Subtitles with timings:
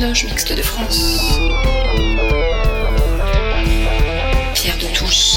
[0.00, 1.20] Loge Mixte de France.
[4.54, 5.36] Pierre de Touche.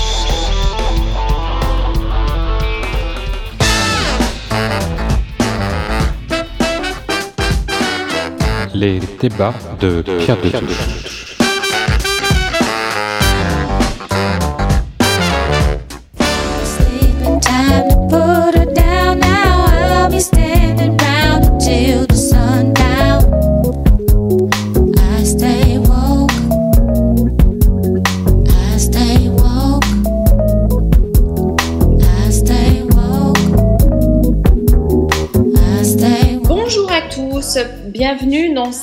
[8.74, 11.39] Les débats de Pierre de Touche.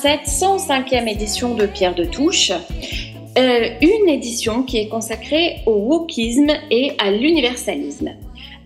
[0.01, 2.51] Cette 105e édition de Pierre de Touche.
[2.51, 8.11] Euh, une édition qui est consacrée au wokisme et à l'universalisme.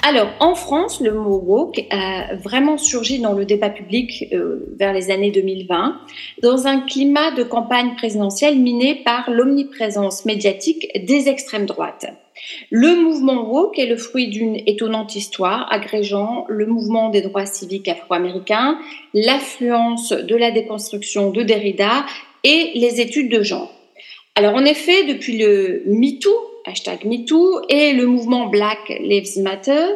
[0.04, 4.92] Alors, en France, le mot woke a vraiment surgi dans le débat public euh, vers
[4.92, 6.02] les années 2020,
[6.44, 12.08] dans un climat de campagne présidentielle miné par l'omniprésence médiatique des extrêmes droites.
[12.70, 17.88] Le mouvement woke est le fruit d'une étonnante histoire agrégeant le mouvement des droits civiques
[17.88, 18.80] afro-américains,
[19.14, 22.06] l'affluence de la déconstruction de Derrida
[22.44, 23.74] et les études de genre.
[24.36, 26.34] Alors en effet, depuis le MeToo,
[26.66, 29.88] hashtag MeToo, et le mouvement Black Lives Matter,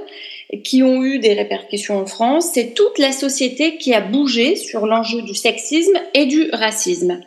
[0.63, 4.85] qui ont eu des répercussions en France, c'est toute la société qui a bougé sur
[4.85, 7.21] l'enjeu du sexisme et du racisme.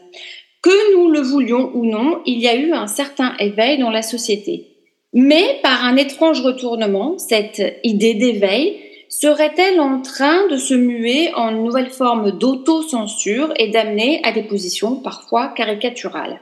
[0.62, 4.02] Que nous le voulions ou non, il y a eu un certain éveil dans la
[4.02, 4.67] société.
[5.12, 8.76] Mais par un étrange retournement, cette idée d'éveil
[9.08, 14.42] serait-elle en train de se muer en une nouvelle forme d'autocensure et d'amener à des
[14.42, 16.40] positions parfois caricaturales?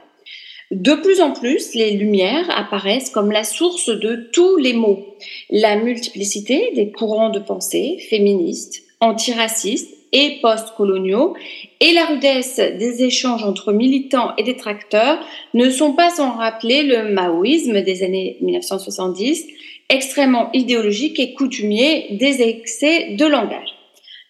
[0.69, 5.05] De plus en plus, les lumières apparaissent comme la source de tous les maux.
[5.49, 11.35] La multiplicité des courants de pensée féministes, antiracistes et post-coloniaux
[11.79, 15.19] et la rudesse des échanges entre militants et détracteurs
[15.53, 19.47] ne sont pas sans rappeler le maoïsme des années 1970,
[19.89, 23.77] extrêmement idéologique et coutumier des excès de langage.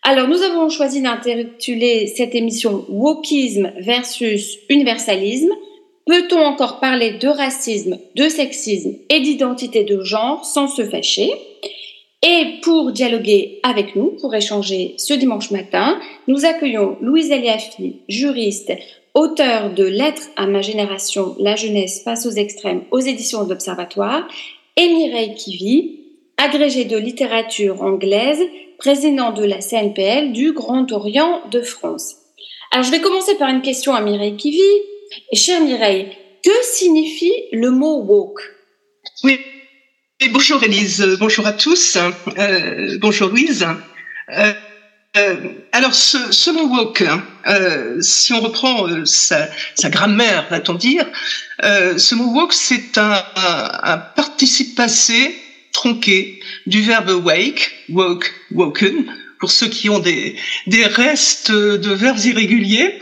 [0.03, 5.51] Alors, nous avons choisi d'intituler cette émission Wokisme versus universalisme.
[6.05, 11.29] Peut-on encore parler de racisme, de sexisme et d'identité de genre sans se fâcher?
[12.23, 18.71] Et pour dialoguer avec nous, pour échanger ce dimanche matin, nous accueillons Louise Eliafi, juriste,
[19.13, 24.27] auteur de Lettres à ma génération, la jeunesse face aux extrêmes aux éditions de l'Observatoire,
[24.75, 25.99] et Mireille Kivi,
[26.37, 28.41] agrégée de littérature anglaise,
[28.77, 32.17] président de la CNPL du Grand Orient de France.
[32.71, 34.61] Alors, je vais commencer par une question à Mireille Kivi.
[35.33, 36.09] Chère Mireille,
[36.43, 38.41] que signifie le mot woke?
[39.23, 39.39] Oui,
[40.19, 41.95] Et bonjour Élise, Euh, bonjour à tous,
[42.39, 43.67] Euh, bonjour Louise.
[44.35, 44.53] Euh,
[45.15, 45.35] euh,
[45.71, 47.03] alors ce, ce mot woke,
[47.45, 51.05] euh, si on reprend euh, sa, sa grammaire, va-t-on dire,
[51.63, 55.35] euh, ce mot woke c'est un, un, participe passé
[55.71, 59.05] tronqué du verbe wake, woke, woken,
[59.39, 60.35] pour ceux qui ont des,
[60.65, 62.99] des restes de verbes irréguliers.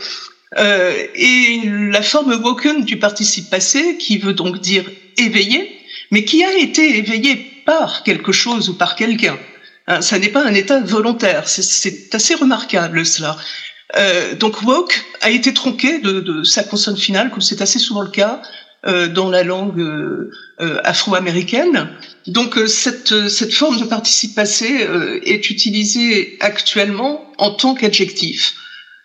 [0.58, 4.84] Et la forme woken du participe passé, qui veut donc dire
[5.16, 5.75] éveillé,
[6.10, 9.38] mais qui a été éveillé par quelque chose ou par quelqu'un.
[9.88, 13.36] Hein, ça n'est pas un état volontaire, c'est- assez remarquable cela.
[13.96, 18.02] Euh, donc woke a été tronqué de, de sa consonne finale, comme c'est assez souvent
[18.02, 18.42] le cas
[18.86, 20.30] euh, dans la langue euh,
[20.60, 21.88] euh, afro-américaine.
[22.26, 28.54] Donc euh, cette, cette forme de participe passé euh, est utilisée actuellement en tant qu'adjectif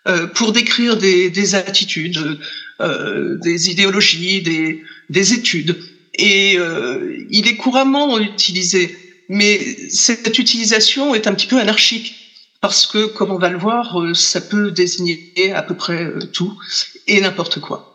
[0.08, 2.38] euh, pour décrire des, des attitudes,
[2.80, 5.76] euh, des idéologies, des, des études.
[6.14, 8.96] Et euh, il est couramment utilisé.
[9.28, 9.58] Mais
[9.90, 12.14] cette utilisation est un petit peu anarchique
[12.60, 16.20] parce que, comme on va le voir, euh, ça peut désigner à peu près euh,
[16.32, 16.52] tout
[17.06, 17.88] et n'importe quoi.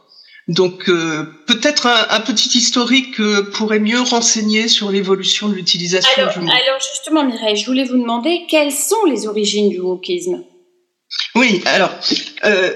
[0.48, 6.10] Donc euh, peut-être un, un petit historique euh, pourrait mieux renseigner sur l'évolution de l'utilisation
[6.22, 6.50] alors, du mot.
[6.50, 10.44] alors justement, Mireille, je voulais vous demander quelles sont les origines du wokisme?
[11.36, 11.92] Oui, alors,
[12.46, 12.72] euh,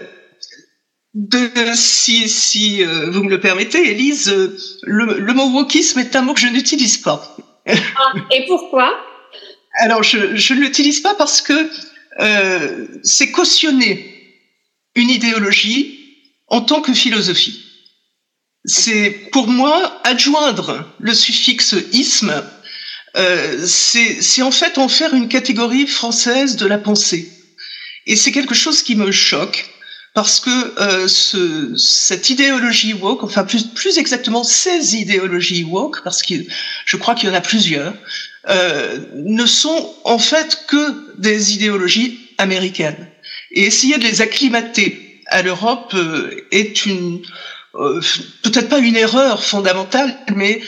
[1.13, 6.15] de, si, si euh, vous me le permettez, Élise, euh, le, le mot wokisme est
[6.15, 7.35] un mot que je n'utilise pas.
[8.31, 8.93] Et pourquoi?
[9.75, 11.69] Alors, je, ne l'utilise pas parce que
[12.19, 14.07] euh, c'est cautionner
[14.95, 15.99] une idéologie
[16.47, 17.65] en tant que philosophie.
[18.65, 22.43] C'est pour moi adjoindre le suffixe isme,
[23.15, 27.31] euh, c'est c'est en fait en faire une catégorie française de la pensée.
[28.05, 29.69] Et c'est quelque chose qui me choque
[30.13, 36.21] parce que euh, ce, cette idéologie woke, enfin plus, plus exactement ces idéologies woke, parce
[36.21, 36.33] que
[36.85, 37.93] je crois qu'il y en a plusieurs,
[38.49, 43.07] euh, ne sont en fait que des idéologies américaines.
[43.51, 45.95] Et essayer de les acclimater à l'Europe
[46.51, 47.21] est une
[48.43, 50.61] peut-être pas une erreur fondamentale, mais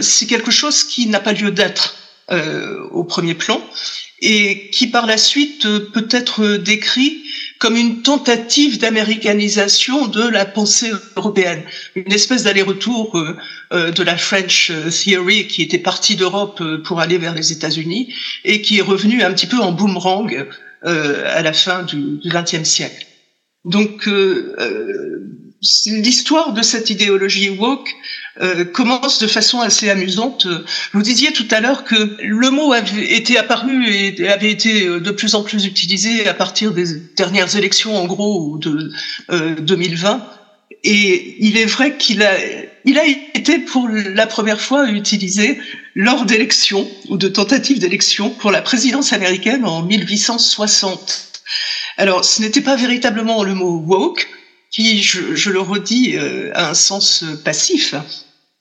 [0.00, 1.94] c'est quelque chose qui n'a pas lieu d'être
[2.90, 3.64] au premier plan
[4.20, 7.22] et qui par la suite peut être décrit
[7.60, 11.62] comme une tentative d'américanisation de la pensée européenne,
[11.94, 13.36] une espèce d'aller-retour euh,
[13.72, 18.14] euh, de la French Theory qui était partie d'Europe euh, pour aller vers les États-Unis
[18.44, 20.48] et qui est revenue un petit peu en boomerang
[20.82, 23.06] à la fin du XXe siècle.
[23.66, 24.08] Donc
[25.84, 27.90] l'histoire de cette idéologie woke
[28.42, 30.46] euh, commence de façon assez amusante.
[30.92, 35.00] Vous disiez tout à l'heure que le mot avait été apparu et avait été euh,
[35.00, 38.92] de plus en plus utilisé à partir des dernières élections, en gros, de
[39.30, 40.26] euh, 2020.
[40.84, 42.32] Et il est vrai qu'il a,
[42.86, 45.60] il a été pour la première fois utilisé
[45.94, 51.30] lors d'élections ou de tentatives d'élections pour la présidence américaine en 1860.
[51.98, 54.26] Alors, ce n'était pas véritablement le mot woke,
[54.70, 57.94] qui, je, je le redis, euh, a un sens passif,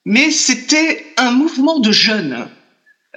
[0.10, 2.48] mais c'était un mouvement de jeunes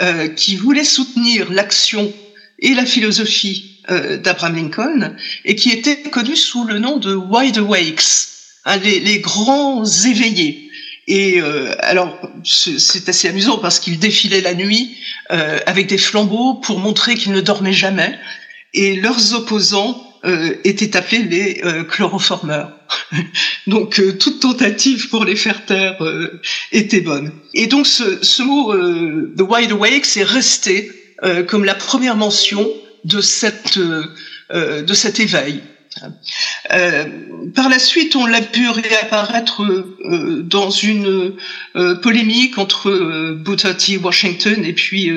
[0.03, 2.13] euh, qui voulaient soutenir l'action
[2.59, 5.17] et la philosophie euh, d'Abraham Lincoln
[5.47, 8.29] et qui était connu sous le nom de Wide Awakes,
[8.67, 10.71] hein, les, grands éveillés.
[11.09, 14.95] Et euh, alors, c'est assez amusant parce qu'ils défilaient la nuit
[15.31, 18.19] euh, avec des flambeaux pour montrer qu'ils ne dormaient jamais.
[18.75, 20.09] Et leurs opposants
[20.63, 22.79] étaient appelés les chloroformeurs.
[23.67, 26.41] donc euh, toute tentative pour les faire taire euh,
[26.73, 27.33] était bonne.
[27.55, 30.91] Et donc ce, mot The Wide Awake c'est resté
[31.47, 32.69] comme la première mention
[33.05, 35.63] de cette de cet éveil.
[36.73, 37.05] Euh,
[37.55, 41.35] par la suite, on l'a vu réapparaître euh, dans une
[41.77, 43.99] euh, polémique entre Booker T.
[43.99, 45.13] Washington et puis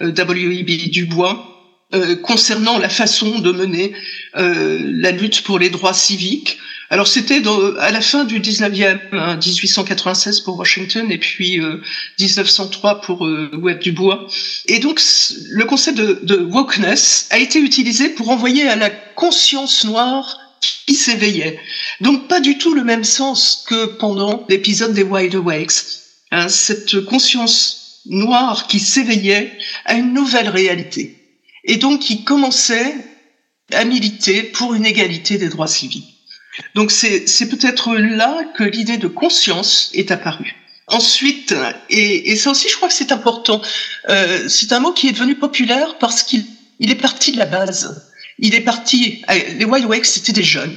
[0.00, 0.90] W.E.B.
[0.90, 1.56] Dubois,
[1.94, 3.92] euh, concernant la façon de mener
[4.36, 6.58] euh, la lutte pour les droits civiques.
[6.90, 7.42] Alors c'était
[7.80, 11.80] à la fin du 19e, hein, 1896 pour Washington et puis euh,
[12.20, 14.26] 1903 pour euh, Webb Dubois.
[14.66, 15.00] Et donc
[15.50, 20.38] le concept de, de wokeness a été utilisé pour envoyer à la conscience noire
[20.86, 21.58] qui s'éveillait.
[22.00, 26.04] Donc pas du tout le même sens que pendant l'épisode des Wide Awakes.
[26.32, 31.16] Hein, cette conscience noire qui s'éveillait à une nouvelle réalité
[31.64, 32.94] et donc qui commençait
[33.72, 36.15] à militer pour une égalité des droits civiques.
[36.74, 40.56] Donc c'est peut-être là que l'idée de conscience est apparue.
[40.88, 41.54] Ensuite,
[41.90, 43.60] et, et ça aussi je crois que c'est important,
[44.08, 46.44] euh, c'est un mot qui est devenu populaire parce qu'il
[46.78, 48.10] il est parti de la base.
[48.38, 49.22] Il est parti,
[49.58, 50.76] les Wild Wakes c'était des jeunes.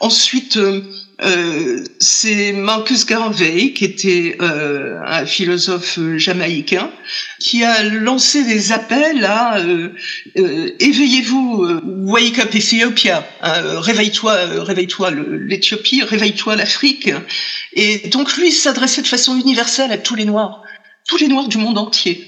[0.00, 0.80] Ensuite, euh,
[1.22, 6.90] euh, c'est Marcus Garvey, qui était euh, un philosophe jamaïcain,
[7.38, 9.90] qui a lancé des appels à euh,
[10.38, 17.10] euh éveillez-vous, euh, wake up Ethiopia, hein, réveille-toi, réveille-toi l'Éthiopie, réveille-toi l'Afrique.
[17.74, 20.62] Et donc lui s'adressait de façon universelle à tous les Noirs,
[21.06, 22.26] tous les Noirs du monde entier.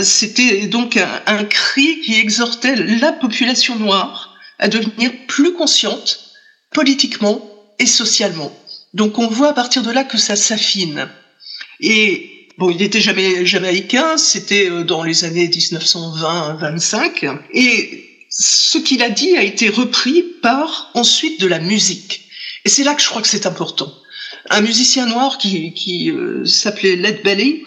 [0.00, 6.23] C'était donc un, un cri qui exhortait la population noire à devenir plus consciente
[6.74, 8.52] politiquement et socialement.
[8.92, 11.08] Donc on voit à partir de là que ça s'affine.
[11.80, 19.02] Et bon, il n'était jamais jamaïcain, c'était euh, dans les années 1920-25, et ce qu'il
[19.02, 22.28] a dit a été repris par ensuite de la musique.
[22.64, 23.92] Et c'est là que je crois que c'est important.
[24.50, 27.62] Un musicien noir qui, qui euh, s'appelait Led Belly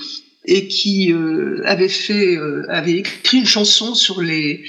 [0.45, 2.37] et qui euh, avait fait,
[2.69, 4.63] avait écrit une chanson sur les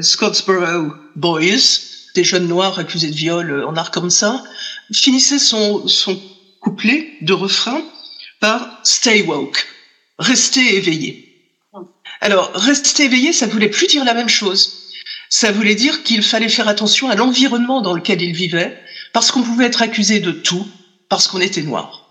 [0.00, 4.42] Scottsboro Boys, des jeunes noirs accusés de viol en Arkansas,
[4.92, 6.20] finissait son, son
[6.60, 7.82] couplet de refrain
[8.40, 9.66] par Stay woke,
[10.18, 11.24] rester éveillé.
[12.20, 14.92] Alors, rester éveillé, ça voulait plus dire la même chose.
[15.30, 18.78] Ça voulait dire qu'il fallait faire attention à l'environnement dans lequel il vivait,
[19.12, 20.66] parce qu'on pouvait être accusé de tout,
[21.08, 22.08] parce qu'on était noir.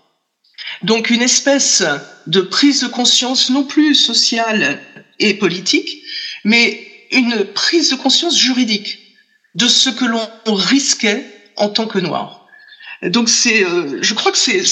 [0.82, 1.82] Donc une espèce
[2.26, 4.80] de prise de conscience non plus sociale
[5.18, 6.02] et politique,
[6.44, 9.07] mais une prise de conscience juridique
[9.54, 11.24] de ce que l'on risquait
[11.56, 12.46] en tant que noir.
[13.02, 14.64] Donc c'est, euh, je crois que c'est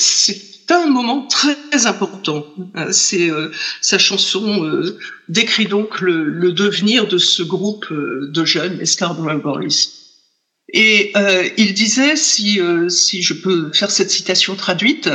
[0.66, 2.44] c'est un moment très important.
[2.76, 8.44] Euh, c'est euh, sa chanson euh, décrit donc le, le, devenir de ce groupe de
[8.44, 9.90] jeunes, les Scarborough Boys.
[10.72, 11.12] Et
[11.56, 15.08] il disait, si si je peux faire cette citation traduite,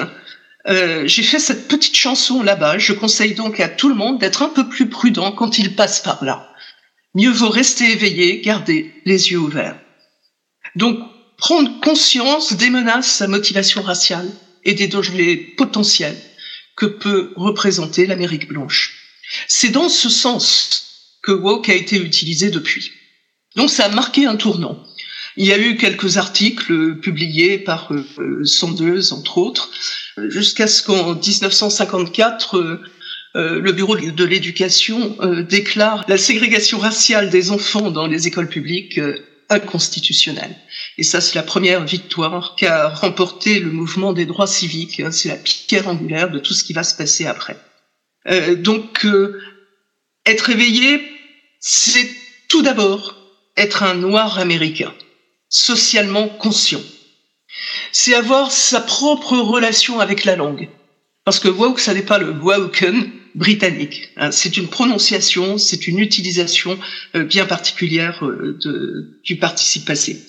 [0.65, 2.77] j'ai fait cette petite chanson là-bas.
[2.77, 5.99] Je conseille donc à tout le monde d'être un peu plus prudent quand il passe
[5.99, 6.50] par là.
[7.13, 9.79] Mieux vaut rester éveillé, garder les yeux ouverts.
[10.75, 10.99] Donc
[11.37, 14.29] prendre conscience des menaces à motivation raciale
[14.63, 16.17] et des dangers potentiels
[16.75, 18.95] que peut représenter l'Amérique blanche.
[19.47, 22.91] C'est dans ce sens que woke a été utilisé depuis.
[23.55, 24.81] Donc ça a marqué un tournant.
[25.37, 28.43] Il y a eu quelques articles publiés par euh,
[29.11, 29.69] entre autres,
[30.27, 32.91] jusqu'à ce qu'en 1954, euh, euh,
[33.35, 38.97] le Bureau de l'éducation euh, déclare la ségrégation raciale des enfants dans les écoles publiques
[38.97, 40.55] euh, inconstitutionnelle.
[40.97, 44.99] Et ça, c'est la première victoire qu'a remporté le mouvement des droits civiques.
[44.99, 47.57] hein, C'est la pierre angulaire de tout ce qui va se passer après.
[48.27, 49.39] Euh, donc, euh,
[50.25, 51.01] être éveillé,
[51.59, 52.09] c'est
[52.47, 53.15] tout d'abord
[53.57, 54.93] être un noir américain,
[55.49, 56.81] socialement conscient.
[57.91, 60.69] C'est avoir sa propre relation avec la langue.
[61.25, 64.09] Parce que woke, ça n'est pas le woken britannique.
[64.17, 64.31] hein.
[64.31, 66.77] C'est une prononciation, c'est une utilisation
[67.15, 70.21] euh, bien particulière euh, de, du participe passé.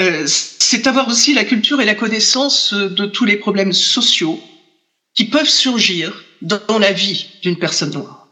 [0.00, 4.42] Euh, c'est avoir aussi la culture et la connaissance de tous les problèmes sociaux
[5.14, 8.28] qui peuvent surgir dans, la vie d'une personne noire.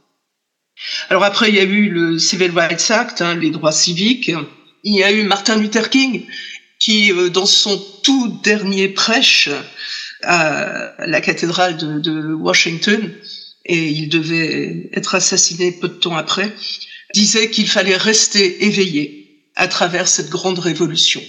[1.11, 4.33] Alors après, il y a eu le Civil Rights Act, hein, les droits civiques.
[4.83, 6.25] Il y a eu Martin Luther King
[6.79, 9.51] qui, dans son tout dernier prêche
[10.23, 13.13] à la cathédrale de, de Washington,
[13.71, 16.53] et il devait être assassiné peu de temps après,
[17.15, 21.23] disait qu'il fallait rester éveillé à travers cette grande révolution.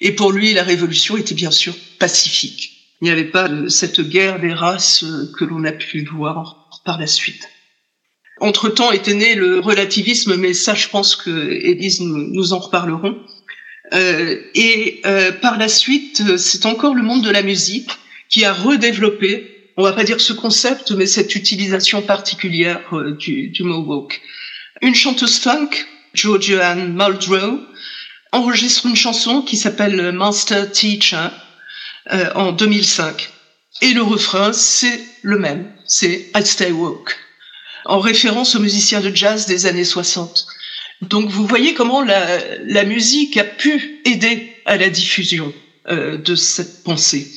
[0.00, 2.72] Et pour lui, la révolution était bien sûr pacifique.
[3.00, 5.04] Il n'y avait pas cette guerre des races
[5.38, 7.48] que l'on a pu voir par la suite.
[8.40, 13.22] Entre-temps était né le relativisme, mais ça, je pense que Élise nous, en reparlerons.
[13.92, 17.90] Euh, et euh, par la suite, c'est encore le monde de la musique
[18.28, 23.48] qui a redéveloppé, on va pas dire ce concept, mais cette utilisation particulière euh, du,
[23.48, 24.20] du mot woke.
[24.82, 25.70] Une chanteuse funk,
[26.14, 27.60] Georgia Ann Muldrow,
[28.32, 31.28] enregistre une chanson qui s'appelle Master Teacher
[32.12, 33.30] euh, en 2005.
[33.80, 37.16] Et le refrain, c'est le même, c'est I Stay Woke,
[37.84, 40.46] en référence aux musiciens de jazz des années 60.
[41.02, 45.54] Donc vous voyez comment la, la musique a pu aider à la diffusion
[45.88, 47.30] euh, de cette pensée.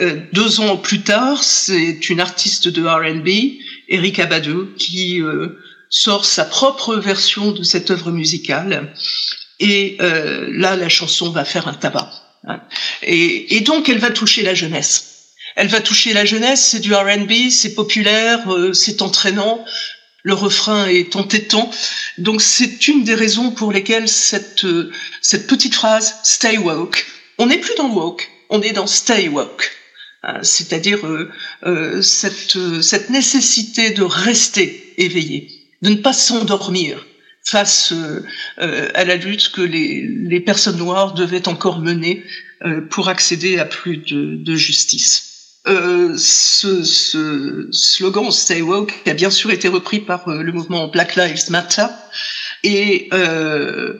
[0.00, 3.58] Euh, deux ans plus tard, c'est une artiste de R&B,
[3.88, 5.58] Erika Badu, qui euh,
[5.88, 8.92] sort sa propre version de cette œuvre musicale.
[9.60, 12.10] Et euh, là, la chanson va faire un tabac.
[12.48, 12.60] hein.
[13.02, 15.14] Et, et donc, elle va toucher la jeunesse.
[15.56, 19.64] Elle va toucher la jeunesse, c'est du R&B, c'est populaire, euh, c'est entraînant,
[20.24, 21.70] le refrain est entêtant.
[22.18, 27.06] Donc c'est une des raisons pour lesquelles cette, euh, cette petite phrase «stay woke»,
[27.38, 29.70] on n'est plus dans woke, on est dans stay woke.
[30.24, 31.30] Hein, C'est-à-dire euh,
[31.66, 35.50] euh, cette, euh, cette nécessité de rester éveillé,
[35.82, 37.04] de ne pas s'endormir
[37.44, 38.24] face euh,
[38.60, 42.24] euh, à la lutte que les, les personnes noires devaient encore mener
[42.64, 45.60] euh, pour accéder à plus de, de justice.
[45.66, 50.88] Euh, ce, ce slogan Stay Woke a bien sûr été repris par euh, le mouvement
[50.88, 51.86] Black Lives Matter
[52.62, 53.94] et euh,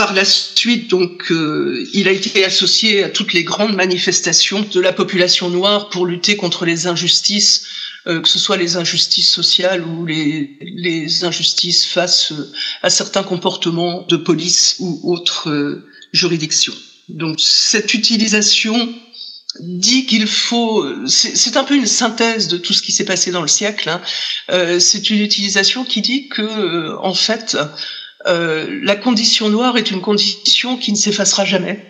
[0.00, 4.80] par la suite donc euh, il a été associé à toutes les grandes manifestations de
[4.80, 7.66] la population noire pour lutter contre les injustices
[8.06, 12.50] euh, que ce soit les injustices sociales ou les, les injustices face euh,
[12.82, 16.72] à certains comportements de police ou autres euh, juridictions.
[17.10, 18.94] Donc cette utilisation
[19.58, 23.42] dit qu'il faut, c'est un peu une synthèse de tout ce qui s'est passé dans
[23.42, 23.88] le siècle.
[23.90, 24.00] hein.
[24.50, 27.56] Euh, c'est une utilisation qui dit que, en fait,
[28.26, 31.84] la condition noire est une condition qui ne s'effacera jamais,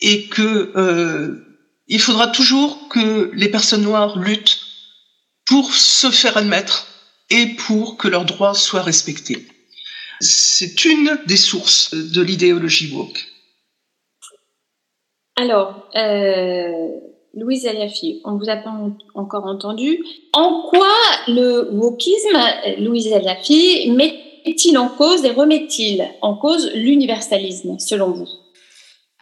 [0.00, 1.42] et que euh,
[1.88, 4.58] il faudra toujours que les personnes noires luttent
[5.46, 6.86] pour se faire admettre
[7.30, 9.46] et pour que leurs droits soient respectés.
[10.20, 13.26] C'est une des sources de l'idéologie woke.
[15.36, 16.88] Alors, euh,
[17.34, 20.02] Louise Aliafi, on vous a pas en- encore entendu.
[20.32, 20.88] En quoi
[21.28, 23.90] le wokisme, euh, Louise Aliafi,
[24.46, 28.28] met-il en cause et remet-il en cause l'universalisme, selon vous?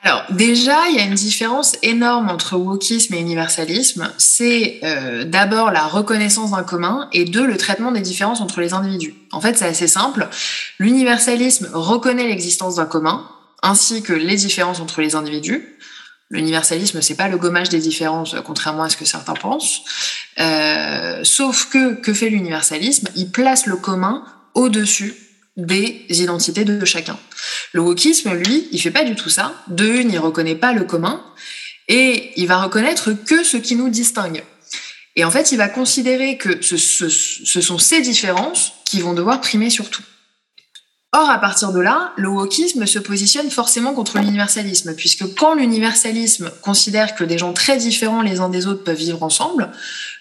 [0.02, 4.12] Alors déjà, il y a une différence énorme entre wokisme et universalisme.
[4.19, 8.75] C'est euh, d'abord la reconnaissance d'un commun et deux, le traitement des différences entre les
[8.75, 9.14] individus.
[9.33, 10.28] En fait, c'est assez simple.
[10.78, 13.26] L'universalisme reconnaît l'existence d'un commun
[13.62, 15.78] ainsi que les différences entre les individus.
[16.28, 19.83] L'universalisme, c'est pas le gommage des différences, contrairement à ce que certains pensent.
[20.38, 23.09] Euh, sauf que, que fait l'universalisme?
[23.16, 25.14] Il place le commun au-dessus
[25.56, 27.18] des identités de chacun.
[27.73, 29.54] Le wokisme, lui, il fait pas du tout ça.
[29.68, 31.25] De une, il reconnaît pas le commun
[31.88, 34.42] et il va reconnaître que ce qui nous distingue.
[35.16, 39.40] Et en fait, il va considérer que ce, ce- sont ces différences qui vont devoir
[39.40, 40.02] primer sur tout.
[41.16, 46.50] Or, à partir de là, le wokisme se positionne forcément contre l'universalisme, puisque quand l'universalisme
[46.61, 49.71] considère que des gens très différents les uns des autres peuvent vivre ensemble,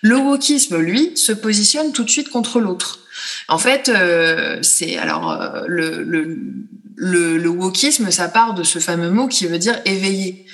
[0.01, 2.99] le wokisme, lui, se positionne tout de suite contre l'autre.
[3.47, 6.37] En fait, euh, c'est alors euh, le, le,
[6.95, 10.45] le, le wokisme, ça part de ce fameux mot qui veut dire éveillé.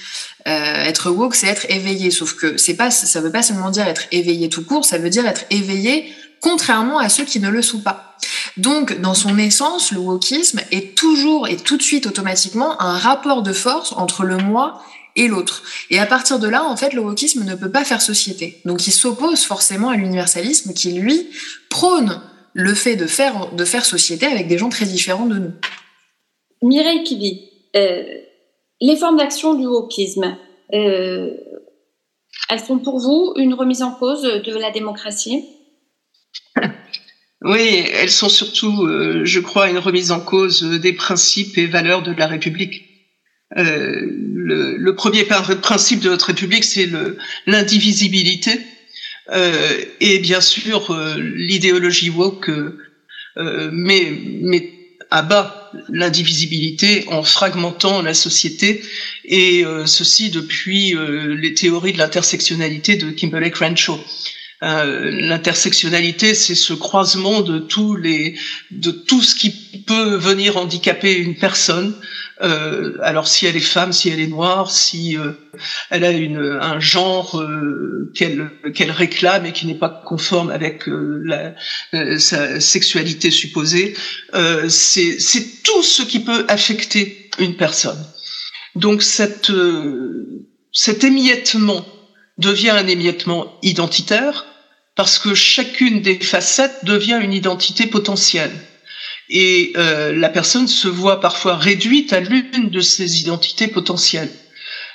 [0.48, 2.12] Euh, être woke, c'est être éveillé.
[2.12, 5.10] Sauf que c'est pas, ça veut pas seulement dire être éveillé tout court, ça veut
[5.10, 8.16] dire être éveillé contrairement à ceux qui ne le sont pas.
[8.58, 13.42] Donc, dans son essence, le wokisme est toujours et tout de suite automatiquement un rapport
[13.42, 14.82] de force entre le moi
[15.16, 15.64] et l'autre.
[15.90, 18.62] Et à partir de là, en fait, le wokisme ne peut pas faire société.
[18.66, 21.30] Donc, il s'oppose forcément à l'universalisme qui, lui,
[21.70, 22.22] prône
[22.54, 25.52] le fait de faire, de faire société avec des gens très différents de nous.
[26.62, 28.04] Mireille Kivi, euh,
[28.82, 30.38] les formes d'action du wokisme,
[30.74, 31.32] euh,
[32.50, 35.46] elles sont pour vous une remise en cause de la démocratie?
[37.42, 42.04] Oui, elles sont surtout, euh, je crois, une remise en cause des principes et valeurs
[42.04, 42.84] de la République.
[43.58, 44.02] Euh,
[44.34, 46.90] le, le, premier principe de notre République, c'est
[47.48, 48.60] l'indivisibilité.
[49.32, 54.12] Euh, et bien sûr, euh, l'idéologie woke euh, met,
[54.42, 54.74] met
[55.12, 58.82] à bas l'indivisibilité en fragmentant la société,
[59.26, 64.00] et ceci depuis les théories de l'intersectionnalité de Kimberley Crenshaw.
[64.62, 68.38] Euh, l'intersectionnalité, c'est ce croisement de tous les,
[68.72, 69.52] de tout ce qui
[69.88, 71.96] peut venir handicaper une personne.
[72.42, 75.32] Euh, alors si elle est femme, si elle est noire, si euh,
[75.90, 80.84] elle a une, un genre euh, qu'elle qu'elle réclame et qui n'est pas conforme avec
[80.88, 81.54] la,
[82.18, 83.96] sa sexualité supposée,
[84.70, 88.02] c'est c'est tout ce qui peut affecter une personne.
[88.76, 89.52] Donc cette
[90.72, 91.86] cet émiettement
[92.38, 94.46] devient un émiettement identitaire
[95.00, 98.52] parce que chacune des facettes devient une identité potentielle.
[99.30, 104.30] Et euh, la personne se voit parfois réduite à l'une de ces identités potentielles.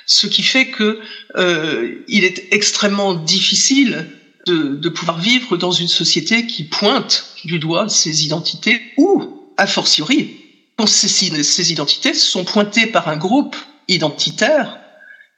[0.05, 0.99] Ce qui fait que
[1.37, 4.05] euh, il est extrêmement difficile
[4.45, 9.65] de, de, pouvoir vivre dans une société qui pointe du doigt ces identités ou, a
[9.65, 10.37] fortiori,
[10.77, 13.55] quand ces identités sont pointées par un groupe
[13.87, 14.77] identitaire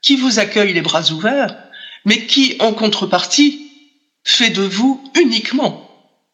[0.02, 1.56] qui vous accueille les bras ouverts,
[2.04, 3.67] mais qui, en contrepartie,
[4.28, 5.84] fait de vous uniquement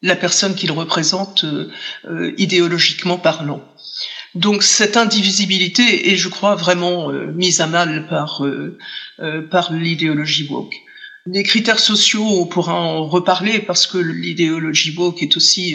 [0.02, 1.70] la personne qu'il représente euh,
[2.06, 3.62] euh, idéologiquement parlant.
[4.34, 8.76] Donc cette indivisibilité est, je crois, vraiment euh, mise à mal par, euh,
[9.20, 10.74] euh, par l'idéologie woke.
[11.26, 15.74] Les critères sociaux, on pourra en reparler parce que l'idéologie woke est aussi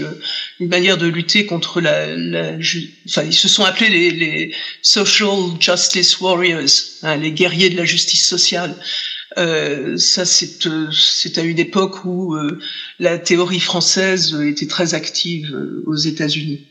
[0.59, 2.51] une manière de lutter contre la, la
[3.07, 6.69] enfin ils se sont appelés les, les social justice warriors,
[7.01, 8.75] hein, les guerriers de la justice sociale.
[9.37, 10.89] Euh, ça, c'est euh,
[11.35, 12.59] à une époque où euh,
[12.99, 16.67] la théorie française était très active aux États-Unis.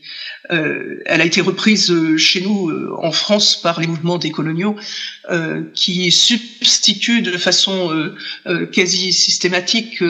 [0.49, 4.75] elle a été reprise chez nous en France par les mouvements décoloniaux
[5.73, 8.11] qui substituent de façon
[8.71, 10.03] quasi systématique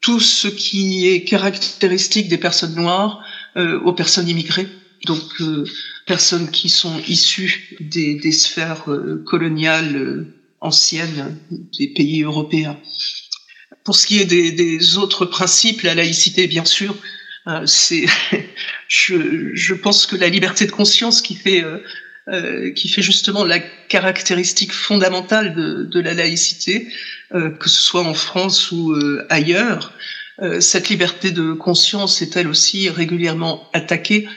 [0.00, 3.22] tout ce qui est caractéristique des personnes noires
[3.56, 4.68] aux personnes immigrées
[5.04, 5.64] donc euh,
[6.06, 8.84] personnes qui sont issues des, des sphères
[9.24, 10.26] coloniales
[10.60, 11.38] ancienne
[11.78, 12.78] des pays européens.
[13.84, 16.96] Pour ce qui est des, autres principes, la laïcité, bien sûr,
[17.46, 18.04] euh, c'est,
[18.88, 21.78] je, je, pense que la liberté de conscience qui fait, euh,
[22.28, 26.88] euh, qui fait justement la caractéristique fondamentale de, de la laïcité,
[27.34, 28.94] euh, que ce soit en France ou
[29.30, 29.92] ailleurs,
[30.60, 34.28] cette liberté de conscience est elle aussi régulièrement attaquée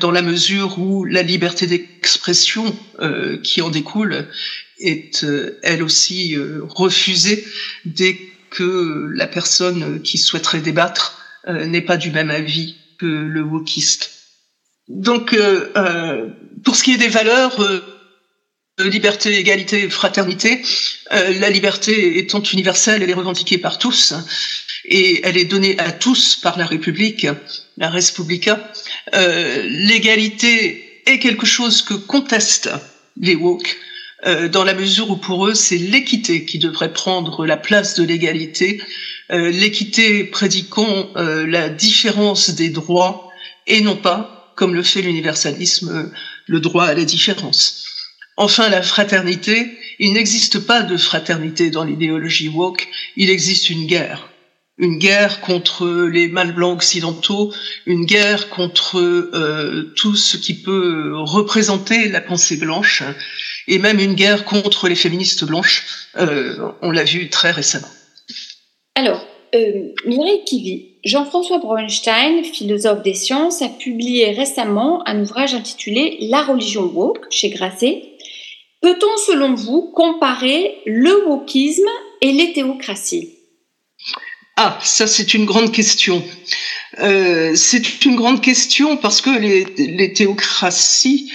[0.00, 2.76] dans la mesure où la liberté d'expression
[3.44, 4.26] qui en découle
[4.78, 7.44] est euh, elle aussi euh, refusée
[7.84, 8.18] dès
[8.50, 14.12] que la personne qui souhaiterait débattre euh, n'est pas du même avis que le wokiste.
[14.88, 15.36] Donc,
[16.64, 17.60] pour ce qui est des valeurs,
[18.78, 20.62] liberté, égalité, fraternité,
[21.10, 24.14] la liberté étant universelle, elle est revendiquée par tous
[24.84, 27.26] et elle est donnée à tous par la République,
[27.76, 28.72] la Respublica.
[29.12, 32.70] L'égalité est quelque chose que contestent
[33.20, 33.76] les woke,
[34.26, 38.04] euh, dans la mesure où pour eux, c'est l'équité qui devrait prendre la place de
[38.04, 38.82] l'égalité,
[39.30, 43.30] euh, l'équité prédiquant euh, la différence des droits
[43.66, 46.10] et non pas, comme le fait l'universalisme,
[46.46, 47.86] le droit à la différence.
[48.36, 54.28] Enfin, la fraternité, il n'existe pas de fraternité dans l'idéologie woke, il existe une guerre.
[54.78, 57.52] Une guerre contre les mâles blancs occidentaux,
[57.86, 63.02] une guerre contre euh, tout ce qui peut représenter la pensée blanche,
[63.68, 66.08] et même une guerre contre les féministes blanches.
[66.16, 67.88] Euh, on l'a vu très récemment.
[68.94, 76.18] Alors, euh, Mireille Kivi, Jean-François Bronstein, philosophe des sciences, a publié récemment un ouvrage intitulé
[76.20, 78.02] La religion woke chez Grasset.
[78.82, 81.88] Peut-on, selon vous, comparer le wokisme
[82.20, 83.34] et l'hétéocratie
[84.56, 86.22] Ah, ça c'est une grande question.
[86.98, 91.30] Euh, c'est une grande question parce que les, les théocraties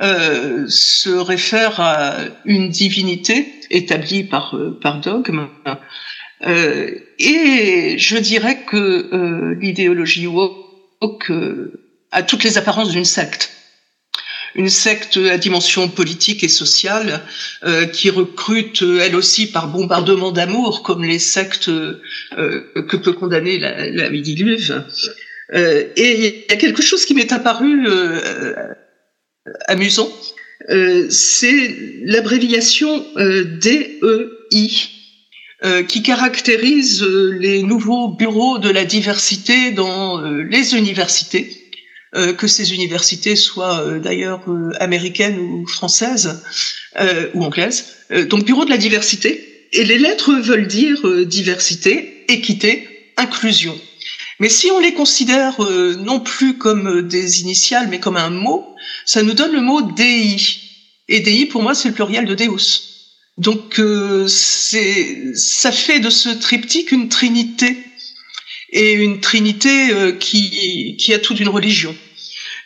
[0.00, 5.48] euh, se réfèrent à une divinité établie par, euh, par dogme.
[6.46, 11.32] Euh, et je dirais que euh, l'idéologie woke
[12.12, 13.52] a toutes les apparences d'une secte
[14.54, 17.22] une secte à dimension politique et sociale
[17.64, 22.00] euh, qui recrute elle aussi par bombardement d'amour, comme les sectes euh,
[22.32, 24.10] que peut condamner la, la.
[25.52, 27.86] Euh, et il y a quelque chose qui m'est apparu
[29.66, 30.10] amusant,
[31.08, 34.70] c'est l'abréviation DEI.
[35.88, 41.60] qui caractérise les nouveaux bureaux de la diversité dans les universités
[42.16, 46.42] euh, que ces universités soient euh, d'ailleurs euh, américaines ou françaises
[47.34, 47.94] ou anglaises.
[48.28, 49.68] donc bureau de la diversité.
[49.72, 53.78] Et les lettres veulent dire diversité, équité, inclusion.
[54.40, 55.60] Mais si on les considère
[55.98, 58.74] non plus comme des initiales, mais comme un mot,
[59.04, 60.60] ça nous donne le mot DI.
[61.08, 62.80] Et DI, pour moi, c'est le pluriel de Deus.
[63.38, 67.76] Donc, euh, ça fait de ce triptyque une trinité
[68.72, 71.94] et une trinité euh, qui, qui a toute une religion.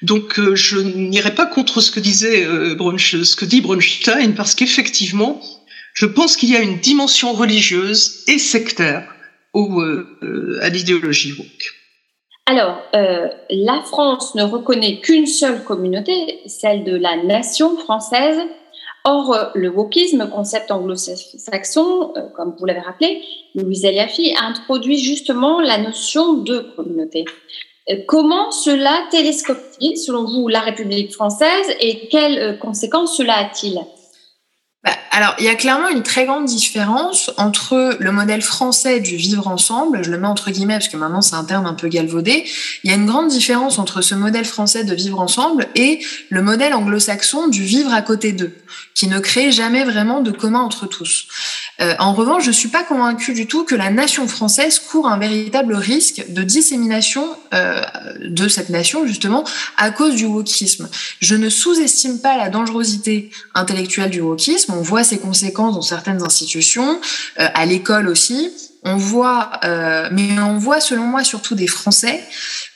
[0.02, 4.54] Donc euh, je n'irai pas contre ce que disait euh, ce que dit Bronstein, parce
[4.54, 5.40] qu'effectivement,
[5.94, 9.13] je pense qu'il y a une dimension religieuse et sectaire
[9.54, 9.80] au,
[10.60, 11.74] à l'idéologie woke.
[12.46, 18.38] Alors, la France ne reconnaît qu'une seule communauté, celle de la nation française,
[19.06, 23.22] Or, euh, le wokisme, concept anglo-saxon, euh, comme vous l'avez rappelé,
[23.54, 27.26] Louise Eliafi a introduit justement la notion de communauté.
[27.90, 33.78] Euh, comment cela télescope-t-il, selon vous, la République française et quelles conséquences cela a-t-il?
[34.82, 39.14] Bah, alors, il y a clairement une très grande différence entre le modèle français du
[39.14, 41.86] vivre ensemble, je le mets entre guillemets parce que maintenant c'est un terme un peu
[41.86, 42.44] galvaudé,
[42.82, 46.42] il y a une grande différence entre ce modèle français de vivre ensemble et le
[46.42, 48.56] modèle anglo-saxon du vivre à côté d'eux,
[48.96, 51.28] qui ne crée jamais vraiment de commun entre tous.
[51.80, 55.18] Euh, en revanche, je suis pas convaincue du tout que la nation française court un
[55.18, 57.82] véritable risque de dissémination euh,
[58.20, 59.44] de cette nation, justement,
[59.76, 60.88] à cause du wokisme.
[61.20, 64.72] Je ne sous-estime pas la dangerosité intellectuelle du wokisme.
[64.72, 67.00] On voit ses conséquences dans certaines institutions,
[67.38, 68.50] euh, à l'école aussi.
[68.86, 72.22] On voit, euh, mais on voit selon moi surtout des Français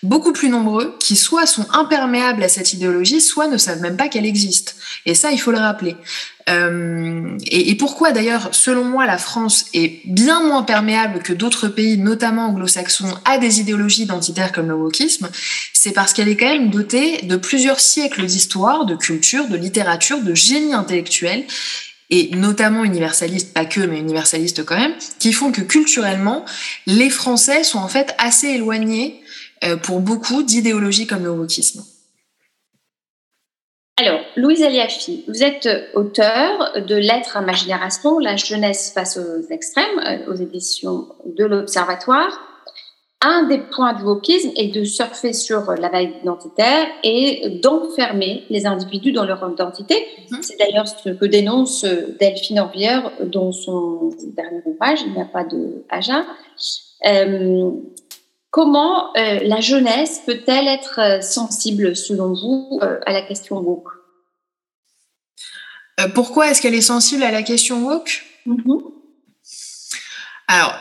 [0.03, 4.09] beaucoup plus nombreux qui soit sont imperméables à cette idéologie, soit ne savent même pas
[4.09, 4.77] qu'elle existe.
[5.05, 5.97] Et ça, il faut le rappeler.
[6.49, 11.69] Euh, et, et, pourquoi d'ailleurs, selon moi, la France est bien moins perméable que d'autres
[11.69, 15.29] pays, notamment anglo-saxons, à des idéologies identitaires comme le wokisme,
[15.75, 20.23] c'est parce qu'elle est quand même dotée de plusieurs siècles d'histoire, de culture, de littérature,
[20.23, 21.45] de génie intellectuel
[22.11, 26.45] et notamment universalistes, pas que, mais universalistes quand même, qui font que culturellement,
[26.87, 29.23] les Français sont en fait assez éloignés
[29.65, 31.85] euh, pour beaucoup d'idéologies comme le wokisme.
[34.01, 39.51] Alors, Louise Eliafi, vous êtes auteur de Lettres à ma génération, la jeunesse face aux
[39.51, 42.48] extrêmes, euh, aux éditions de l'Observatoire
[43.21, 48.65] un des points du wokisme est de surfer sur la vague identitaire et d'enfermer les
[48.65, 50.07] individus dans leur identité.
[50.31, 50.43] Mhm.
[50.43, 51.85] C'est d'ailleurs ce que dénonce
[52.21, 56.27] Delphine Orvier dans son dernier ouvrage, Il n'y a pas de Aja.
[57.07, 57.71] Euh,
[58.51, 63.89] comment euh, la jeunesse peut-elle être sensible, selon vous, euh, à la question woke?
[66.15, 68.23] Pourquoi est-ce qu'elle est sensible à la question woke?
[68.47, 68.79] Mhm.
[70.47, 70.73] Alors,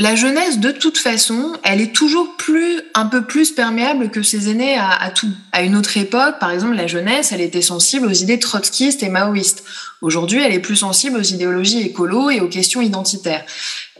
[0.00, 4.48] la jeunesse, de toute façon, elle est toujours plus, un peu plus perméable que ses
[4.48, 5.30] aînés à, tout.
[5.52, 9.10] À une autre époque, par exemple, la jeunesse, elle était sensible aux idées trotskistes et
[9.10, 9.62] maoïstes.
[10.02, 13.44] Aujourd'hui, elle est plus sensible aux idéologies écolo et aux questions identitaires.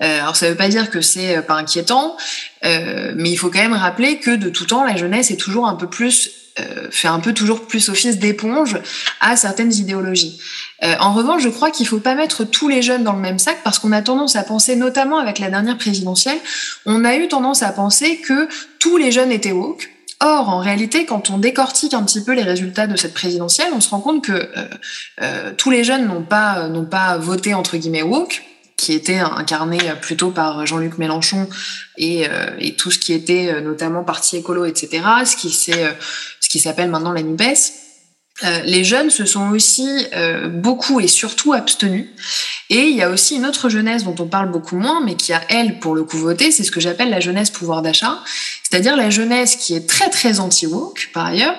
[0.03, 2.17] Euh, alors, ça ne veut pas dire que c'est euh, pas inquiétant,
[2.65, 5.67] euh, mais il faut quand même rappeler que de tout temps, la jeunesse est toujours
[5.67, 8.77] un peu plus euh, fait un peu toujours plus office d'éponge
[9.21, 10.41] à certaines idéologies.
[10.83, 13.39] Euh, en revanche, je crois qu'il faut pas mettre tous les jeunes dans le même
[13.39, 16.39] sac parce qu'on a tendance à penser, notamment avec la dernière présidentielle,
[16.87, 18.49] on a eu tendance à penser que
[18.81, 19.91] tous les jeunes étaient woke.
[20.23, 23.81] Or, en réalité, quand on décortique un petit peu les résultats de cette présidentielle, on
[23.81, 24.69] se rend compte que euh,
[25.23, 28.43] euh tous les jeunes n'ont pas n'ont pas voté entre guillemets woke
[28.77, 31.49] qui était incarné plutôt par Jean-Luc Mélenchon
[31.99, 35.03] et, euh, et, tout ce qui était notamment parti écolo, etc.
[35.27, 35.85] Ce qui c'est
[36.41, 37.80] ce s'appelle maintenant la Nupes.
[38.45, 42.07] Euh, les jeunes se sont aussi euh, beaucoup et surtout abstenus.
[42.71, 45.33] Et il y a aussi une autre jeunesse dont on parle beaucoup moins, mais qui
[45.33, 48.19] a, elle, pour le coup, voté, c'est ce que j'appelle la jeunesse pouvoir d'achat,
[48.63, 51.57] c'est-à-dire la jeunesse qui est très, très anti-woke, par ailleurs,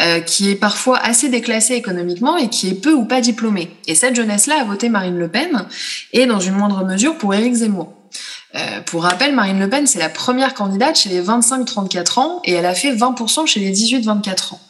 [0.00, 3.70] euh, qui est parfois assez déclassée économiquement et qui est peu ou pas diplômée.
[3.86, 5.66] Et cette jeunesse-là a voté Marine Le Pen,
[6.12, 8.01] et dans une moindre mesure pour Éric Zemmour.
[8.54, 12.52] Euh, pour rappel, Marine Le Pen, c'est la première candidate chez les 25-34 ans et
[12.52, 14.60] elle a fait 20% chez les 18-24 ans.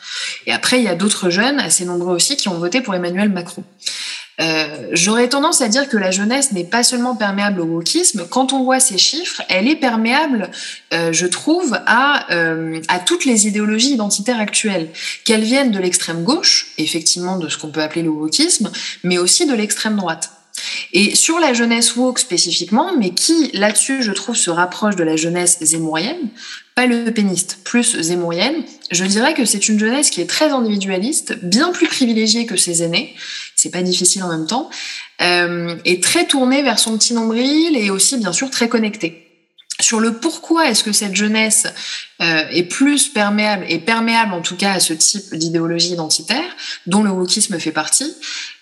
[0.46, 3.28] Et après, il y a d'autres jeunes, assez nombreux aussi, qui ont voté pour Emmanuel
[3.28, 3.64] Macron.
[4.40, 8.26] Euh, J'aurais tendance à dire que la jeunesse n'est pas seulement perméable au wokisme.
[8.28, 10.50] Quand on voit ces chiffres, elle est perméable,
[10.94, 12.26] euh, je trouve, à,
[13.04, 14.88] toutes les idéologies identitaires actuelles,
[15.24, 18.70] qu'elles viennent de l'extrême gauche, effectivement de ce qu'on peut appeler le wokisme,
[19.02, 20.30] mais aussi de l'extrême droite.
[20.92, 25.16] Et sur la jeunesse woke spécifiquement, mais qui là-dessus, je trouve, se rapproche de la
[25.16, 26.28] jeunesse zémourienne,
[26.74, 31.38] pas le péniste, plus zémourienne, je dirais que c'est une jeunesse qui est très individualiste,
[31.42, 33.14] bien plus privilégiée que ses aînés,
[33.56, 34.68] c'est pas difficile en même temps,
[35.22, 39.31] euh, et très tournée vers son petit nombril et aussi bien sûr très connectée.
[39.82, 41.66] Sur le pourquoi est-ce que cette jeunesse
[42.22, 47.02] euh, est plus perméable, et perméable en tout cas à ce type d'idéologie identitaire, dont
[47.02, 48.14] le wokisme fait partie,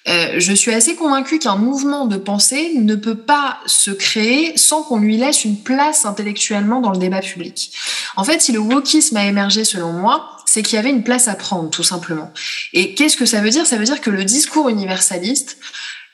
[0.08, 4.82] euh, je suis assez convaincue qu'un mouvement de pensée ne peut pas se créer sans
[4.82, 7.72] qu'on lui laisse une place intellectuellement dans le débat public.
[8.16, 11.28] En fait, si le wokisme a émergé selon moi, c'est qu'il y avait une place
[11.28, 12.32] à prendre, tout simplement.
[12.72, 13.66] Et qu'est-ce que ça veut dire?
[13.66, 15.58] Ça veut dire que le discours universaliste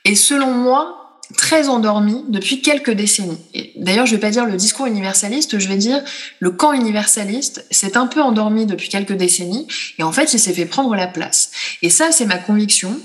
[0.05, 1.06] est, selon moi,
[1.37, 3.39] très endormi depuis quelques décennies.
[3.77, 6.03] D'ailleurs, je vais pas dire le discours universaliste, je vais dire
[6.39, 9.67] le camp universaliste s'est un peu endormi depuis quelques décennies
[9.99, 11.51] et en fait, il s'est fait prendre la place.
[11.83, 13.01] Et ça, c'est ma conviction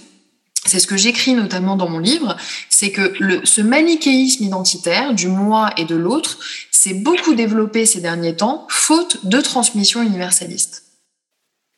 [0.65, 2.37] c'est ce que j'écris notamment dans mon livre,
[2.69, 6.37] c'est que ce manichéisme identitaire du moi et de l'autre
[6.69, 10.83] s'est beaucoup développé ces derniers temps, faute de transmission universaliste.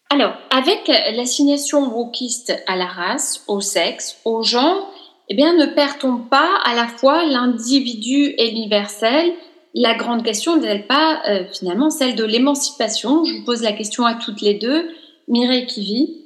[0.10, 4.91] Alors, avec l'assignation wokiste à la race, au sexe, au genre,
[5.30, 9.34] eh bien, ne perd-on pas à la fois l'individu et l'universel?
[9.74, 13.24] La grande question n'est-elle pas euh, finalement celle de l'émancipation?
[13.26, 14.90] Je vous pose la question à toutes les deux.
[15.28, 16.20] Mireille Kivi.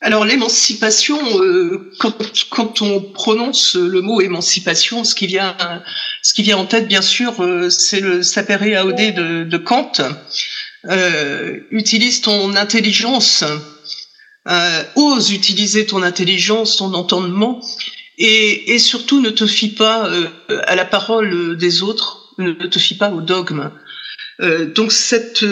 [0.00, 1.92] Alors l'émancipation, euh,
[2.50, 5.56] quand, on prononce le mot émancipation, ce qui vient,
[6.22, 9.92] ce qui vient en tête, bien sûr, euh, c'est le sapere aude de, de Kant.
[11.70, 13.44] Utilise ton intelligence,
[14.48, 17.60] euh, ose utiliser ton intelligence, ton entendement,
[18.18, 20.28] et, et surtout ne te fie pas euh,
[20.66, 23.70] à la parole des autres, ne te fie pas au dogme.
[24.74, 25.44] donc cette,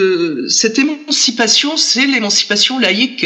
[0.47, 3.25] cette émancipation, c'est l'émancipation laïque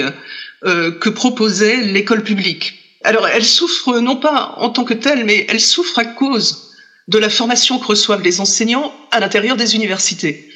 [0.64, 2.76] euh, que proposait l'école publique.
[3.04, 6.76] Alors elle souffre non pas en tant que telle, mais elle souffre à cause
[7.08, 10.48] de la formation que reçoivent les enseignants à l'intérieur des universités.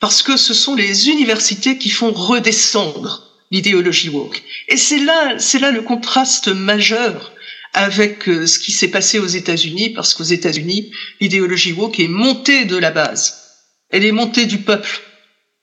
[0.00, 4.42] Parce que ce sont les universités qui font redescendre l'idéologie woke.
[4.68, 7.32] Et c'est là, c'est là le contraste majeur
[7.72, 10.90] avec euh, ce qui s'est passé aux États-Unis, parce qu'aux États-Unis,
[11.20, 13.24] l'idéologie woke est montée de la base.
[13.90, 15.00] Elle est montée du peuple,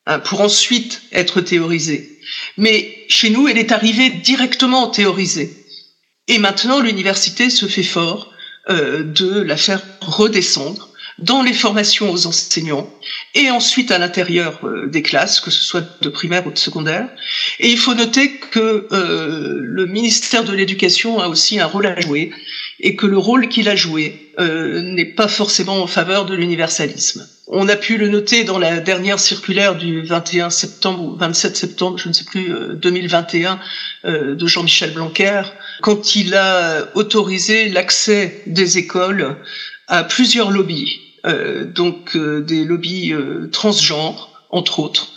[0.06, 2.20] hein, pour ensuite être théorisée.
[2.58, 5.50] Mais chez nous, elle est arrivée directement théorisée.
[6.30, 8.32] Et maintenant, l'université se fait fort
[8.70, 10.91] euh, de la faire redescendre
[11.22, 12.92] dans les formations aux enseignants
[13.36, 17.08] et ensuite à l'intérieur euh, des classes, que ce soit de primaire ou de secondaire.
[17.60, 22.00] Et il faut noter que euh, le ministère de l'Éducation a aussi un rôle à
[22.00, 22.32] jouer
[22.80, 27.28] et que le rôle qu'il a joué euh, n'est pas forcément en faveur de l'universalisme.
[27.48, 31.98] On a pu le noter dans la dernière circulaire du 21 septembre ou 27 septembre,
[31.98, 33.60] je ne sais plus, 2021
[34.06, 35.42] de Jean-Michel Blanquer,
[35.82, 39.36] quand il a autorisé l'accès des écoles
[39.90, 45.14] à plusieurs lobbies euh, donc euh, des lobbies euh, transgenres, entre autres,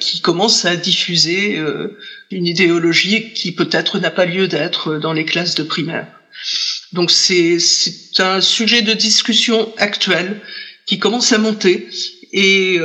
[0.00, 1.62] qui commencent à diffuser
[2.30, 6.06] une idéologie qui peut-être n'a pas lieu d'être dans les classes de primaire.
[6.94, 7.58] Donc c'est
[8.18, 10.40] un sujet de discussion actuel
[10.86, 11.88] qui commence à monter
[12.32, 12.76] et,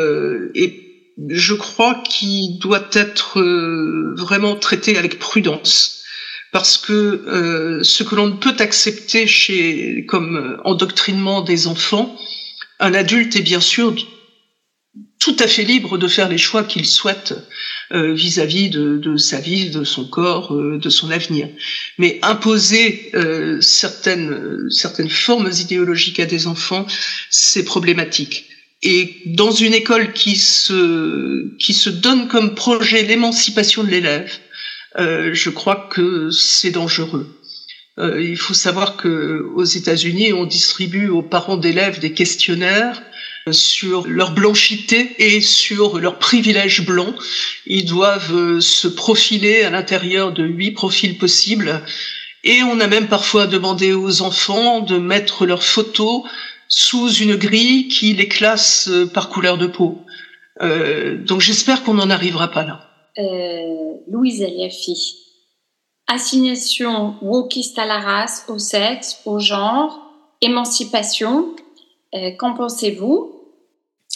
[0.54, 3.42] et je crois qu'il doit être
[4.18, 6.05] vraiment traité avec prudence
[6.56, 12.18] parce que euh, ce que l'on ne peut accepter chez, comme endoctrinement des enfants,
[12.80, 13.94] un adulte est bien sûr
[15.20, 17.34] tout à fait libre de faire les choix qu'il souhaite
[17.92, 21.50] euh, vis-à-vis de, de, sa vie, de son corps, euh, de son avenir.
[21.98, 26.88] Mais imposer euh, certaines, certaines formes idéologiques à des enfants,
[27.30, 28.46] c'est problématique.
[28.82, 34.45] Et dans une école qui se, qui se donne comme projet l'émancipation de l'élève, euh,
[34.98, 37.36] je crois que c'est dangereux.
[37.98, 43.02] Euh, il faut savoir que aux États-Unis, on distribue aux parents d'élèves des questionnaires
[43.52, 47.14] sur leur blanchité et sur leur privilège blanc.
[47.66, 51.82] Ils doivent euh, se profiler à l'intérieur de huit profils possibles.
[52.44, 56.24] Et on a même parfois demandé aux enfants de mettre leurs photos
[56.68, 60.04] sous une grille qui les classe par couleur de peau.
[60.62, 62.85] Euh, donc j'espère qu'on n'en arrivera pas là
[63.20, 65.22] euh, Louise Eliafi.
[66.08, 70.00] Assignation wokiste à la race, au sexe, au genre,
[70.42, 71.56] émancipation.
[72.14, 73.35] Euh, Qu'en pensez-vous?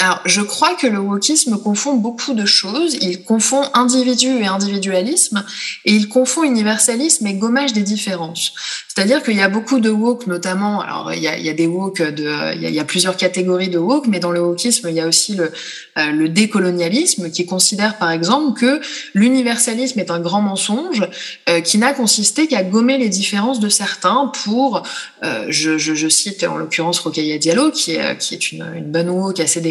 [0.01, 2.97] Alors, je crois que le wokisme confond beaucoup de choses.
[3.01, 5.43] Il confond individu et individualisme,
[5.83, 8.53] et il confond universalisme et gommage des différences.
[8.87, 12.55] C'est-à-dire qu'il y a beaucoup de woke, notamment, alors il y a, des woke de,
[12.55, 15.35] il y a, plusieurs catégories de woke, mais dans le wokisme, il y a aussi
[15.35, 15.51] le,
[15.97, 18.81] euh, décolonialisme qui considère par exemple que
[19.13, 21.07] l'universalisme est un grand mensonge
[21.49, 24.83] euh, qui n'a consisté qu'à gommer les différences de certains pour,
[25.23, 29.61] euh, je, cite en l'occurrence Rokhaya Diallo, qui est, une, une bonne woke assez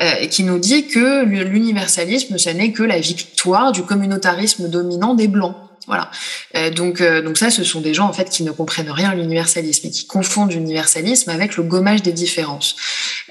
[0.00, 5.28] euh, qui nous dit que l'universalisme, ce n'est que la victoire du communautarisme dominant des
[5.28, 5.56] Blancs.
[5.86, 6.10] Voilà.
[6.56, 9.10] Euh, donc, euh, donc ça, ce sont des gens en fait qui ne comprennent rien
[9.10, 12.74] à l'universalisme et qui confondent l'universalisme avec le gommage des différences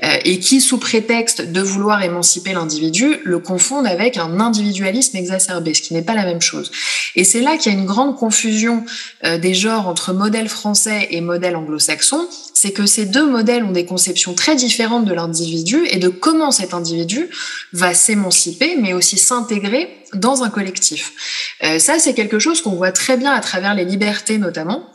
[0.03, 5.73] euh, et qui, sous prétexte de vouloir émanciper l'individu, le confondent avec un individualisme exacerbé,
[5.73, 6.71] ce qui n'est pas la même chose.
[7.15, 8.85] Et c'est là qu'il y a une grande confusion
[9.23, 12.27] euh, des genres entre modèle français et modèle anglo-saxon.
[12.53, 16.51] C'est que ces deux modèles ont des conceptions très différentes de l'individu et de comment
[16.51, 17.29] cet individu
[17.73, 21.13] va s'émanciper, mais aussi s'intégrer dans un collectif.
[21.63, 24.89] Euh, ça, c'est quelque chose qu'on voit très bien à travers les libertés notamment.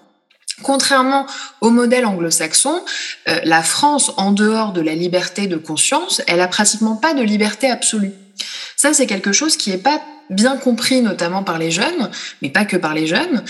[0.62, 1.26] Contrairement
[1.60, 2.82] au modèle anglo-saxon,
[3.28, 7.22] euh, la France, en dehors de la liberté de conscience, elle a pratiquement pas de
[7.22, 8.12] liberté absolue.
[8.76, 12.64] Ça, c'est quelque chose qui est pas bien compris notamment par les jeunes, mais pas
[12.64, 13.44] que par les jeunes.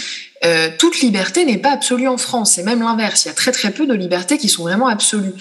[0.45, 3.25] Euh, toute liberté n'est pas absolue en France, c'est même l'inverse.
[3.25, 5.35] Il y a très très peu de libertés qui sont vraiment absolues.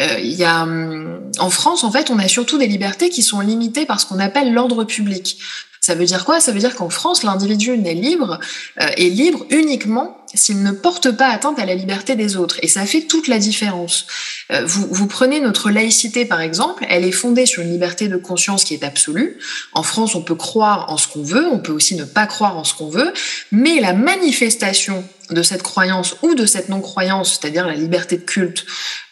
[0.00, 3.22] Euh, il y a, hum, en France, en fait, on a surtout des libertés qui
[3.22, 5.38] sont limitées par ce qu'on appelle l'ordre public.
[5.84, 6.40] Ça veut dire quoi?
[6.40, 8.40] Ça veut dire qu'en France, l'individu n'est libre,
[8.80, 12.56] euh, est libre uniquement s'il ne porte pas atteinte à la liberté des autres.
[12.62, 14.06] Et ça fait toute la différence.
[14.50, 18.16] Euh, vous, vous prenez notre laïcité, par exemple, elle est fondée sur une liberté de
[18.16, 19.38] conscience qui est absolue.
[19.74, 22.56] En France, on peut croire en ce qu'on veut, on peut aussi ne pas croire
[22.56, 23.12] en ce qu'on veut,
[23.52, 28.64] mais la manifestation de cette croyance ou de cette non-croyance, c'est-à-dire la liberté de culte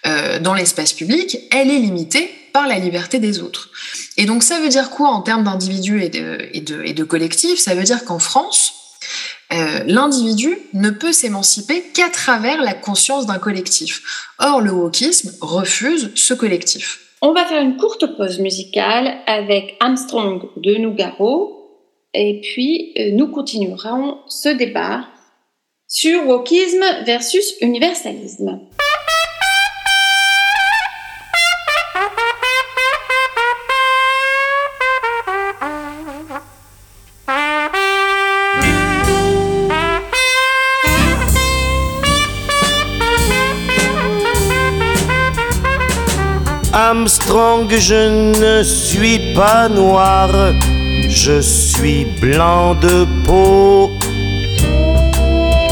[0.07, 3.71] euh, dans l'espace public, elle est limitée par la liberté des autres.
[4.17, 7.59] Et donc ça veut dire quoi en termes d'individus et de, et, collectifs?
[7.59, 8.75] Ça veut dire qu'en France,
[9.53, 14.03] euh, l'individu ne peut s'émanciper qu'à travers la conscience d'un collectif.
[14.39, 17.01] Or, le wokisme refuse ce collectif.
[17.21, 21.63] On va faire une courte pause musicale avec Armstrong de Nougaro
[22.15, 25.07] et puis euh, nous continuerons ce débat
[25.87, 28.61] sur wokisme versus universalisme.
[46.95, 50.29] Armstrong, je ne suis pas noir,
[51.09, 53.91] je suis blanc de peau.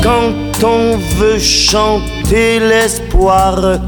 [0.02, 0.32] Quand
[0.64, 3.80] on veut chanter l'espoir,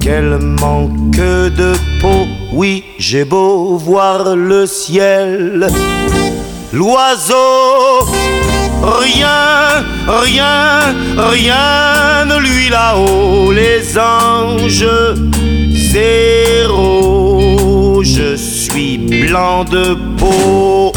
[0.00, 1.14] quel manque
[1.60, 2.26] de peau.
[2.52, 5.68] Oui, j'ai beau voir le ciel,
[6.72, 8.00] l'oiseau,
[8.82, 14.88] rien, rien, rien ne lui là-haut, les anges
[18.02, 20.92] je suis blanc de peau.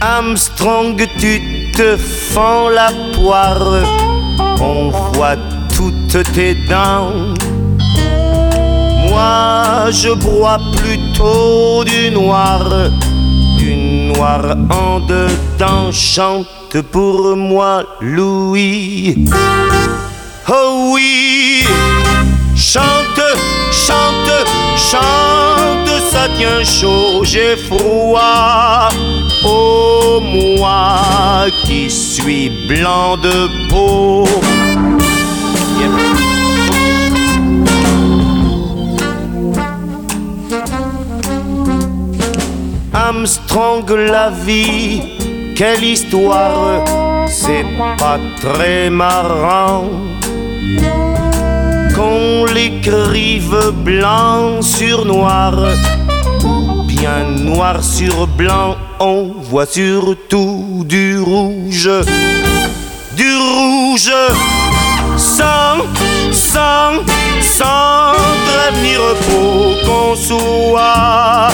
[0.00, 1.40] Armstrong, tu
[1.72, 3.84] te fends la poire,
[4.60, 5.36] on voit
[5.76, 7.12] toutes tes dents.
[9.08, 12.90] Moi, je bois plutôt du noir
[14.20, 15.92] du noir en dedans.
[15.92, 19.16] Chante pour moi, Louis.
[20.48, 21.64] Oh oui,
[22.56, 23.22] chante,
[23.70, 28.88] chante, chante, ça tient chaud, j'ai froid.
[29.44, 34.26] Oh moi qui suis blanc de peau.
[43.12, 45.02] Armstrong, la vie,
[45.56, 46.84] quelle histoire,
[47.26, 47.66] c'est
[47.98, 49.86] pas très marrant.
[51.96, 55.54] Qu'on l'écrive blanc sur noir,
[56.44, 61.90] ou bien noir sur blanc, on voit surtout du rouge,
[63.16, 64.12] du rouge,
[65.16, 65.78] sans,
[66.52, 67.04] sans,
[67.40, 68.12] sans
[68.46, 71.50] prévenir faut qu'on soit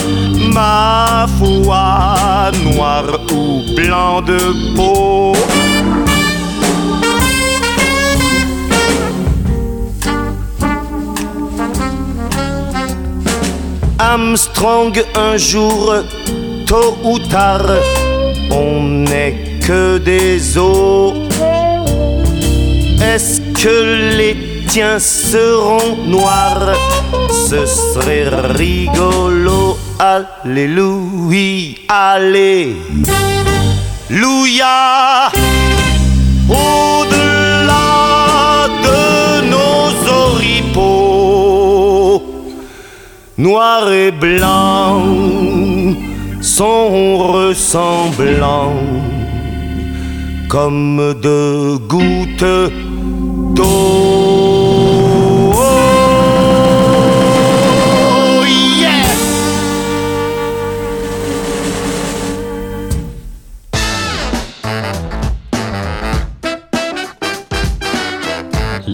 [0.53, 4.39] ma foi noir ou blanc de
[4.75, 5.33] peau.
[13.99, 15.93] Armstrong un jour,
[16.65, 17.69] tôt ou tard,
[18.51, 21.13] on n'est que des os.
[23.01, 26.73] Est-ce que les tiens seront noirs
[27.49, 29.77] Ce serait rigolo.
[29.99, 32.91] Alléluia, Alléluia.
[36.49, 37.87] Au-delà
[38.85, 39.01] de
[39.53, 39.89] nos
[40.25, 42.23] oripeaux,
[43.37, 45.01] noir et blanc
[46.41, 48.73] sont ressemblants
[50.49, 52.71] comme deux gouttes
[53.55, 54.16] d'eau.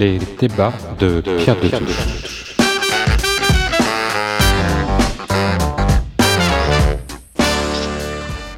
[0.04, 2.56] Les débats de Pierre de Touche.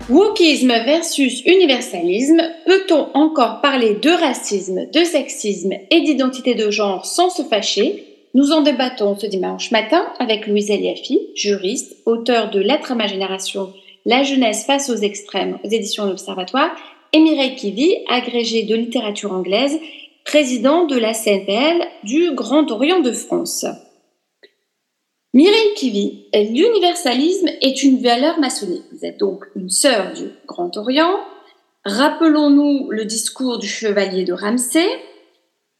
[0.09, 7.29] Wokisme versus universalisme, peut-on encore parler de racisme, de sexisme et d'identité de genre sans
[7.29, 8.03] se fâcher?
[8.33, 13.05] Nous en débattons ce dimanche matin avec Louise Eliafi, juriste, auteur de Lettres à ma
[13.05, 13.71] génération,
[14.07, 16.71] La jeunesse face aux extrêmes aux éditions L'Observatoire,
[17.13, 19.79] et Mireille Kivi, agrégée de littérature anglaise,
[20.26, 23.65] président de la CNPL du Grand Orient de France.
[25.34, 28.86] Mireille Kivi, l'universalisme est une valeur maçonnique.
[28.91, 31.19] Vous êtes donc une sœur du Grand Orient.
[31.86, 34.88] Rappelons-nous le discours du chevalier de Ramsay.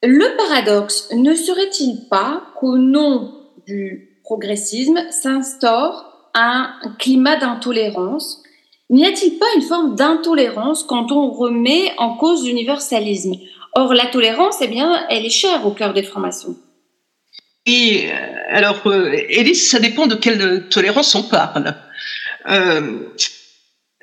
[0.04, 3.34] Le paradoxe ne serait-il pas qu'au nom
[3.66, 6.70] du progressisme s'instaure un
[7.00, 8.44] climat d'intolérance?
[8.92, 13.34] N'y a-t-il pas une forme d'intolérance quand on remet en cause l'universalisme?
[13.78, 16.58] Or, la tolérance, eh bien, elle est chère au cœur des francs-maçons.
[17.66, 18.16] Et euh,
[18.50, 21.76] alors, euh, Élise, ça dépend de quelle tolérance on parle.
[22.48, 23.10] Euh,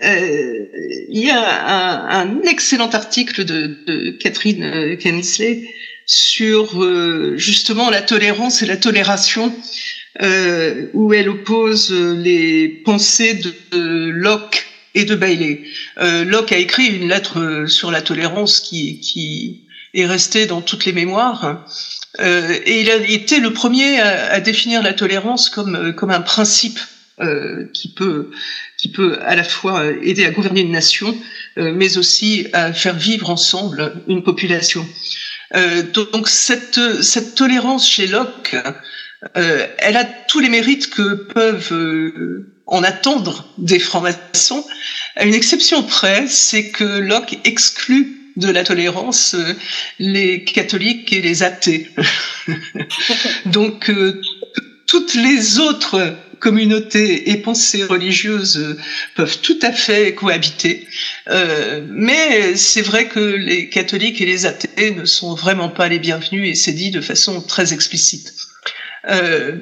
[0.01, 5.63] il y a un, excellent article de, Catherine Kensley
[6.07, 6.83] sur
[7.39, 9.55] justement la tolérance et la tolération,
[10.93, 15.63] où elle oppose les pensées de Locke et de Bailey.
[15.99, 19.63] Euh, Locke a écrit une lettre euh, sur la tolérance qui, qui
[19.95, 21.65] est restée dans toutes les mémoires.
[22.21, 26.11] Euh, et il a été le premier à, à définir la tolérance comme, euh, comme
[26.11, 26.79] un principe
[27.21, 28.31] euh, qui, peut,
[28.79, 31.15] qui peut à la fois aider à gouverner une nation,
[31.59, 34.87] euh, mais aussi à faire vivre ensemble une population.
[35.55, 38.57] Euh, donc cette, cette tolérance chez Locke,
[39.35, 44.65] elle a tous les mérites que peuvent en attendre des francs-maçons,
[45.17, 49.55] à une exception près, c'est que Locke exclut de la tolérance euh,
[49.99, 51.91] les catholiques et les athées.
[53.47, 54.23] Donc euh,
[54.87, 58.77] toutes les autres communautés et pensées religieuses euh,
[59.15, 60.87] peuvent tout à fait cohabiter,
[61.29, 66.01] Euh, mais c'est vrai que les catholiques et les athées ne sont vraiment pas les
[66.01, 68.35] bienvenus et c'est dit de façon très explicite.
[69.09, 69.57] Euh,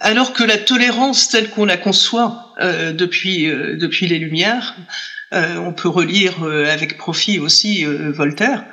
[0.00, 4.76] alors que la tolérance telle qu'on la conçoit euh, depuis euh, depuis les Lumières,
[5.32, 8.64] euh, on peut relire euh, avec profit aussi euh, Voltaire.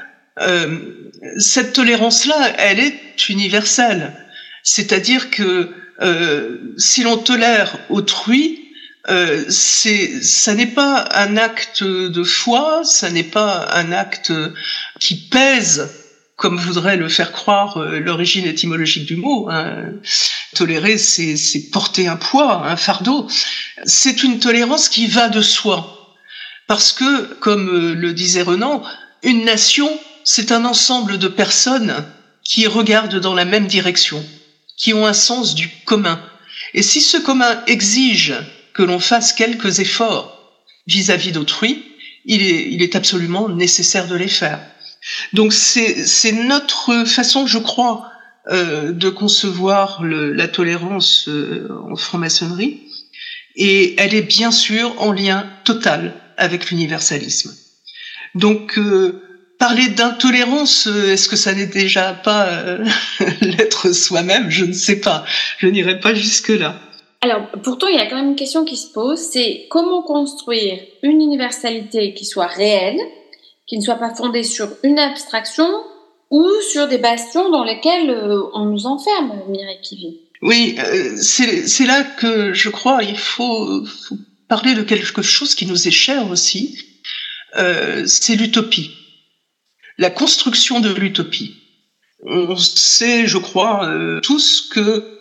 [1.38, 4.14] cette tolérance-là, elle est universelle.
[4.64, 5.70] C'est-à-dire que
[6.78, 8.62] si l'on tolère autrui,
[9.10, 14.32] euh, c'est, ça n'est pas un acte de foi, ça n'est pas un acte
[15.00, 15.90] qui pèse,
[16.42, 19.48] comme voudrait le faire croire euh, l'origine étymologique du mot.
[19.52, 19.92] hein.
[20.56, 23.28] Tolérer, c'est, c'est porter un poids, un fardeau.
[23.86, 26.18] C'est une tolérance qui va de soi.
[26.66, 28.82] Parce que, comme euh, le disait Renan,
[29.22, 29.88] une nation,
[30.24, 32.04] c'est un ensemble de personnes
[32.44, 34.26] qui regardent dans la même direction,
[34.78, 36.20] qui ont un sens du commun.
[36.74, 38.34] Et si ce commun exige
[38.74, 41.86] que l'on fasse quelques efforts vis-à-vis d'autrui,
[42.26, 44.60] il est, il est absolument nécessaire de les faire.
[45.34, 48.12] Donc c'est notre façon, je crois,
[48.50, 52.82] euh, de concevoir la tolérance euh, en franc-maçonnerie,
[53.56, 57.56] et elle est bien sûr en lien total avec l'universalisme.
[58.34, 59.22] Donc euh,
[59.60, 62.78] parler d'intolérance, est-ce que ça n'est déjà pas
[63.42, 64.50] l'être soi-même?
[64.50, 65.24] Je ne sais pas.
[65.60, 66.80] Je n'irai pas jusque là.
[67.24, 70.80] Alors, pourtant, il y a quand même une question qui se pose, c'est comment construire
[71.04, 72.98] une universalité qui soit réelle,
[73.72, 75.66] qui ne soit pas fondée sur une abstraction
[76.30, 80.20] ou sur des bastions dans lesquels euh, on nous enferme, Mireille Kivi.
[80.42, 83.86] Oui, euh, c'est là que je crois il faut,
[84.50, 86.80] parler de quelque chose qui nous est cher aussi.
[87.56, 88.92] Euh, c'est l'utopie,
[89.98, 91.56] la construction de l'utopie.
[92.26, 93.90] On sait, je crois,
[94.22, 95.18] tous que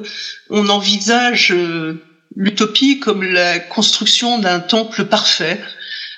[0.51, 1.55] on envisage
[2.34, 5.61] l'utopie comme la construction d'un temple parfait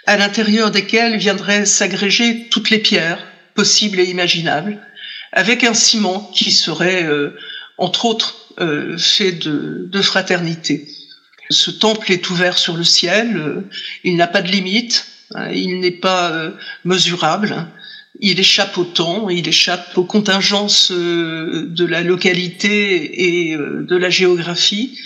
[0.06, 3.24] à l'intérieur desquels viendraient s'agréger toutes les pierres
[3.54, 4.80] possibles et imaginables,
[5.32, 7.36] avec un ciment qui serait, euh,
[7.78, 10.86] entre autres, euh, fait de, de, fraternité.
[11.50, 13.68] Ce temple est ouvert sur le ciel, euh,
[14.04, 16.50] il n'a pas de limite, hein, il n'est pas euh,
[16.84, 17.66] mesurable,
[18.20, 24.10] il échappe au temps, il échappe aux contingences euh, de la localité et de la
[24.10, 24.98] géographie.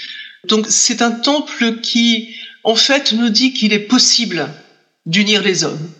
[0.45, 4.49] Donc c'est un temple qui, en fait, nous dit qu'il est possible
[5.07, 5.91] d'unir les hommes.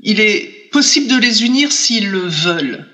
[0.00, 2.86] Il est possible de les unir s'ils le veulent.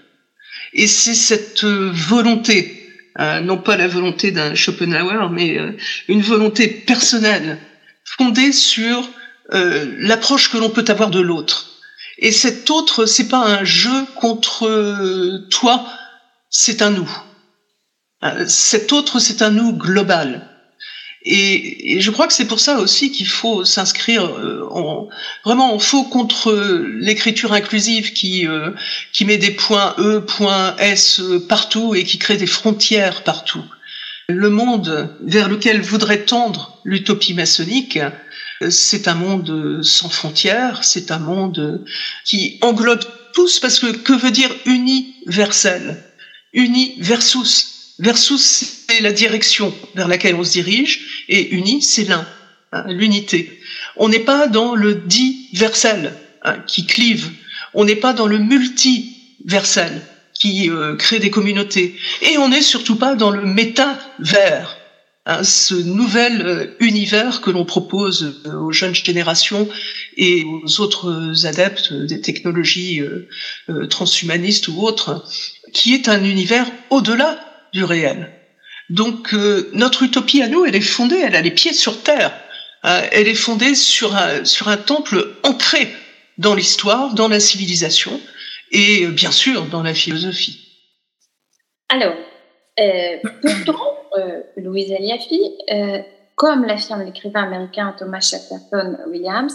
[0.73, 5.73] Et c'est cette volonté, euh, non pas la volonté d'un Schopenhauer, mais euh,
[6.09, 7.59] une volonté personnelle,
[8.05, 9.09] fondée sur
[9.53, 11.81] euh, l'approche que l'on peut avoir de l'autre.
[12.19, 15.87] Et cet autre, c'est pas un jeu contre toi,
[16.49, 17.11] c'est un nous.
[18.47, 20.56] Cet autre, c'est un nous global.
[21.29, 25.09] Et, et, je crois que c'est pour ça aussi qu'il faut s'inscrire euh, en,
[25.45, 26.53] vraiment en faux contre
[27.01, 28.71] l'écriture inclusive qui, euh,
[29.13, 33.65] qui met des points E, points S partout et qui crée des frontières partout.
[34.29, 37.99] Le monde vers lequel voudrait tendre l'utopie maçonnique,
[38.71, 41.85] c'est un monde sans frontières, c'est un monde
[42.25, 43.05] qui englobe
[43.35, 46.03] tous, parce que que veut dire universel
[46.57, 52.27] Uni versus Versus, c'est la direction vers laquelle on se dirige, et uni, c'est l'un,
[52.73, 53.59] hein, l'unité.
[53.97, 57.31] On n'est pas dans le diversel hein, qui clive,
[57.73, 60.03] on n'est pas dans le multiversel
[60.35, 64.77] qui euh, crée des communautés, et on n'est surtout pas dans le métavers,
[65.25, 69.67] hein, ce nouvel euh, univers que l'on propose euh, aux jeunes générations
[70.19, 73.03] et aux autres adeptes des technologies
[73.91, 75.25] transhumanistes ou autres,
[75.73, 77.39] qui est un univers au-delà
[77.77, 78.33] du réel.
[78.89, 82.33] Donc euh, notre utopie à nous, elle est fondée, elle a les pieds sur terre.
[82.85, 85.89] Euh, elle est fondée sur un, sur un temple ancré
[86.39, 88.19] dans l'histoire, dans la civilisation
[88.73, 90.63] et euh, bien sûr dans la philosophie.
[91.89, 92.15] Alors,
[93.43, 93.97] pourtant,
[94.57, 95.41] Louise Eliafi,
[96.35, 99.55] comme l'affirme l'écrivain américain Thomas Shackerton Williams,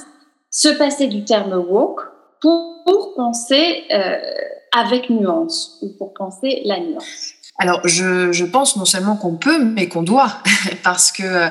[0.49, 2.03] se passer du terme woke
[2.39, 3.83] pour penser
[4.71, 7.33] avec nuance ou pour penser la nuance.
[7.61, 10.41] Alors, je, je, pense non seulement qu'on peut, mais qu'on doit,
[10.83, 11.49] parce que, euh,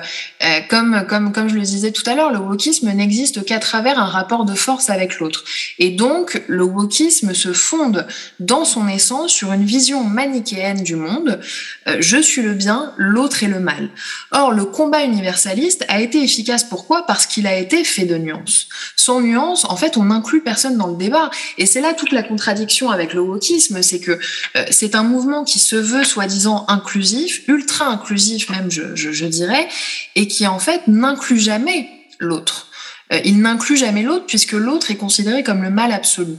[0.68, 4.06] comme, comme, comme je le disais tout à l'heure, le wokisme n'existe qu'à travers un
[4.06, 5.44] rapport de force avec l'autre.
[5.78, 8.08] Et donc, le wokisme se fonde
[8.40, 11.38] dans son essence sur une vision manichéenne du monde.
[11.86, 13.88] Euh, je suis le bien, l'autre est le mal.
[14.32, 16.64] Or, le combat universaliste a été efficace.
[16.64, 17.06] Pourquoi?
[17.06, 18.66] Parce qu'il a été fait de nuances.
[18.96, 21.30] Sans nuance, en fait, on n'inclut personne dans le débat.
[21.56, 24.18] Et c'est là toute la contradiction avec le wokisme, c'est que
[24.56, 29.68] euh, c'est un mouvement qui se veut soi-disant inclusif, ultra inclusif même, je, dirais,
[30.14, 31.88] et qui en fait n'inclut jamais
[32.18, 32.68] l'autre.
[33.12, 36.34] Euh, il n'inclut jamais l'autre puisque l'autre est considéré comme le mal absolu.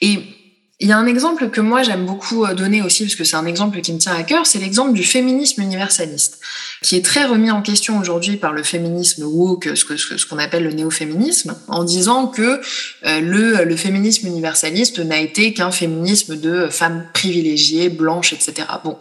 [0.00, 0.35] Et
[0.78, 3.36] il y a un exemple que moi j'aime beaucoup euh, donner aussi, parce que c'est
[3.36, 6.38] un exemple qui me tient à cœur, c'est l'exemple du féminisme universaliste,
[6.82, 10.64] qui est très remis en question aujourd'hui par le féminisme woke, ce qu'on ce, appelle
[10.64, 12.60] le néo-féminisme, en disant que
[13.06, 18.68] euh, le, le féminisme universaliste n'a été qu'un féminisme de femmes privilégiées, blanches, etc.
[18.84, 18.98] Bon,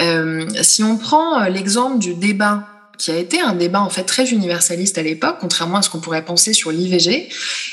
[0.00, 4.30] euh, si on prend l'exemple du débat qui a été un débat en fait très
[4.30, 7.30] universaliste à l'époque, contrairement à ce qu'on pourrait penser sur l'IVG,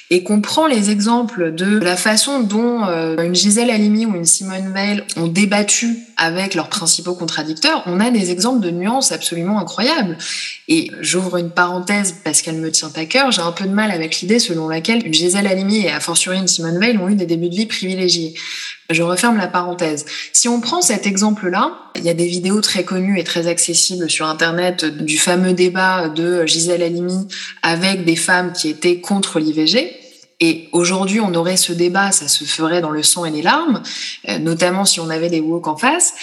[0.09, 4.23] et qu'on prend les exemples de la façon dont euh, une Gisèle Halimi ou une
[4.23, 9.59] Simone Veil ont débattu avec leurs principaux contradicteurs, on a des exemples de nuances absolument
[9.59, 10.17] incroyables.
[10.69, 13.91] Et j'ouvre une parenthèse parce qu'elle me tient à cœur, j'ai un peu de mal
[13.91, 17.15] avec l'idée selon laquelle une Gisèle Halimi et a fortiori une Simone Veil ont eu
[17.15, 18.33] des débuts de vie privilégiés.
[18.89, 20.05] Je referme la parenthèse.
[20.31, 24.09] Si on prend cet exemple-là, il y a des vidéos très connues et très accessibles
[24.09, 27.27] sur Internet du fameux débat de Gisèle Halimi
[27.63, 29.93] avec des femmes qui étaient contre l'IVG.
[30.39, 33.81] Et aujourd'hui, on aurait ce débat, ça se ferait dans le sang et les larmes,
[34.29, 36.13] euh, notamment si on avait des woke en face,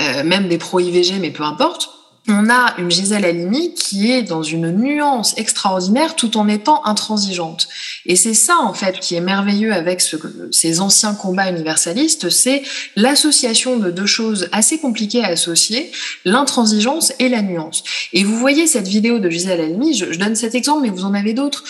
[0.00, 1.97] euh, même des pro-IVG, mais peu importe
[2.28, 7.68] on a une Gisèle Halimi qui est dans une nuance extraordinaire tout en étant intransigeante.
[8.06, 10.16] Et c'est ça, en fait, qui est merveilleux avec ce,
[10.50, 12.62] ces anciens combats universalistes, c'est
[12.96, 15.90] l'association de deux choses assez compliquées à associer,
[16.24, 17.82] l'intransigeance et la nuance.
[18.12, 21.04] Et vous voyez cette vidéo de Gisèle Halimi, je, je donne cet exemple, mais vous
[21.04, 21.64] en avez d'autres.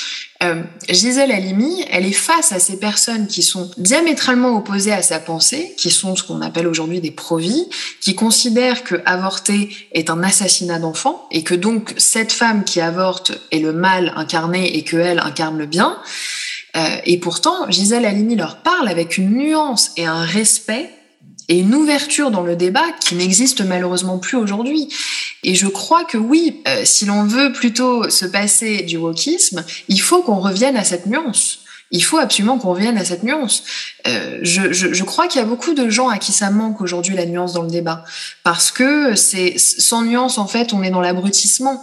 [0.45, 5.19] Euh, Gisèle Halimi, elle est face à ces personnes qui sont diamétralement opposées à sa
[5.19, 7.69] pensée, qui sont ce qu'on appelle aujourd'hui des pro-vie,
[8.01, 13.33] qui considèrent que avorter est un assassinat d'enfant et que donc cette femme qui avorte
[13.51, 15.99] est le mal incarné et que elle incarne le bien.
[16.77, 20.91] Euh, et pourtant, Gisèle Halimi leur parle avec une nuance et un respect
[21.49, 24.89] et une ouverture dans le débat qui n'existe malheureusement plus aujourd'hui.
[25.45, 30.01] Et je crois que oui, euh, si l'on veut plutôt se passer du wokisme, il
[30.01, 31.61] faut qu'on revienne à cette nuance.
[31.91, 33.63] Il faut absolument qu'on revienne à cette nuance.
[34.07, 36.83] Euh, je, je, je, crois qu'il y a beaucoup de gens à qui ça manque
[36.83, 38.05] aujourd'hui la nuance dans le débat,
[38.45, 41.83] parce que c'est sans nuance en fait, on est dans l'abrutissement.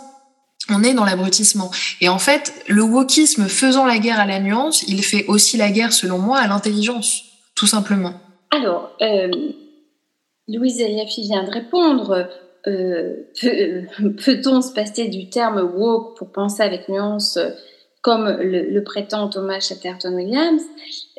[0.70, 1.70] On est dans l'abrutissement.
[2.02, 5.70] Et en fait, le wokisme faisant la guerre à la nuance, il fait aussi la
[5.70, 8.20] guerre, selon moi, à l'intelligence, tout simplement.
[8.56, 9.30] Alors, euh,
[10.48, 12.30] Louise Eliafi vient de répondre.
[12.68, 13.16] Euh,
[14.24, 17.38] Peut-on se passer du terme woke pour penser avec nuance
[18.02, 20.62] comme le, prétend Thomas Chatterton Williams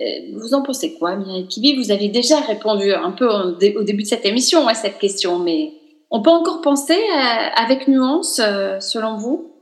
[0.01, 1.77] euh, Vous en pensez quoi, Mireille Kibi?
[1.77, 5.73] Vous avez déjà répondu un peu au, début de cette émission à cette question, mais
[6.11, 6.99] on peut encore penser
[7.57, 9.53] avec nuance, euh, selon vous,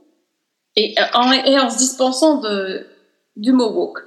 [0.75, 2.41] et en, se dispensant
[3.35, 3.99] du mot woke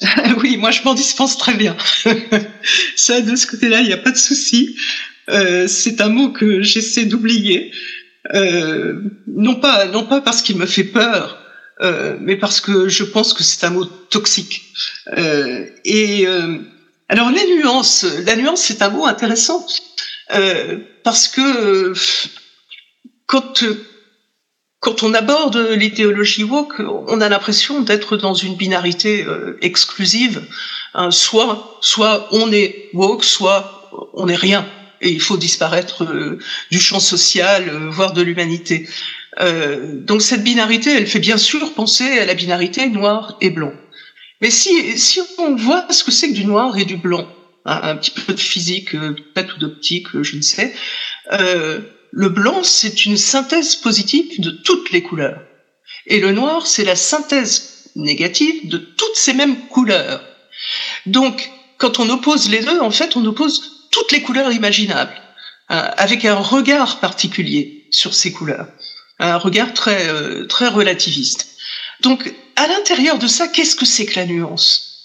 [0.42, 1.76] oui, moi je m'en dispense très bien.
[2.96, 4.76] Ça, de ce côté-là, il n'y a pas de souci.
[5.28, 7.72] Euh, c'est un mot que j'essaie d'oublier,
[8.34, 11.42] euh, non pas non pas parce qu'il me fait peur,
[11.80, 14.62] euh, mais parce que je pense que c'est un mot toxique.
[15.16, 16.26] Euh, et
[17.08, 19.66] alors la nuance, la nuance, c'est un mot intéressant
[21.02, 21.92] parce que
[23.26, 23.64] quand
[24.86, 30.42] quand on aborde l'idéologie woke, on a l'impression d'être dans une binarité euh, exclusive.
[30.94, 34.64] Hein, soit, soit on est woke, soit on n'est rien.
[35.00, 36.38] Et il faut disparaître euh,
[36.70, 38.88] du champ social, euh, voire de l'humanité.
[40.08, 43.72] donc cette binarité, elle fait bien sûr penser à la binarité noir et blanc.
[44.40, 47.26] Mais si, si on voit ce que c'est que du noir et du blanc,
[47.64, 50.72] hein, un petit peu de physique, peut-être ou d'optique, je ne sais,
[52.16, 55.42] le blanc, c'est une synthèse positive de toutes les couleurs.
[56.06, 60.24] Et le noir, c'est la synthèse négative de toutes ces mêmes couleurs.
[61.04, 65.12] Donc, quand on oppose les deux, en fait, on oppose toutes les couleurs imaginables,
[65.68, 68.68] hein, avec un regard particulier sur ces couleurs,
[69.18, 71.58] un regard très, euh, très relativiste.
[72.00, 74.95] Donc, à l'intérieur de ça, qu'est-ce que c'est que la nuance?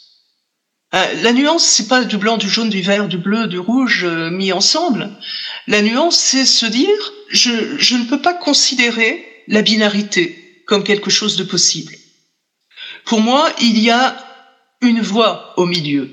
[0.94, 4.04] Euh, la nuance, c'est pas du blanc, du jaune, du vert, du bleu, du rouge
[4.04, 5.10] euh, mis ensemble.
[5.68, 11.10] La nuance, c'est se dire, je, je ne peux pas considérer la binarité comme quelque
[11.10, 11.96] chose de possible.
[13.06, 14.18] Pour moi, il y a
[14.82, 16.10] une voie au milieu.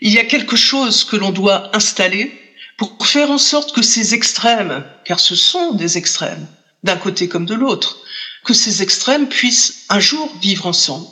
[0.00, 2.32] Il y a quelque chose que l'on doit installer
[2.76, 6.46] pour faire en sorte que ces extrêmes, car ce sont des extrêmes,
[6.82, 7.98] d'un côté comme de l'autre,
[8.44, 11.06] que ces extrêmes puissent un jour vivre ensemble.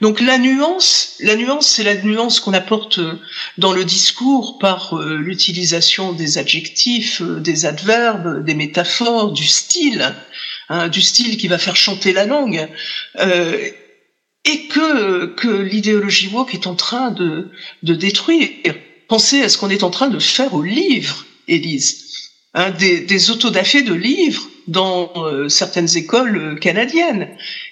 [0.00, 3.18] Donc la nuance, la nuance, c'est la nuance qu'on apporte euh,
[3.56, 10.14] dans le discours par euh, l'utilisation des adjectifs, euh, des adverbes, des métaphores, du style,
[10.68, 12.68] hein, du style qui va faire chanter la langue,
[13.18, 13.68] euh,
[14.44, 17.50] et que, que l'idéologie woke est en train de,
[17.82, 18.48] de détruire.
[19.08, 22.04] Pensez à ce qu'on est en train de faire au livre, Élise.
[22.54, 25.12] Hein, des, des autodafés de livres dans
[25.48, 27.28] certaines écoles canadiennes.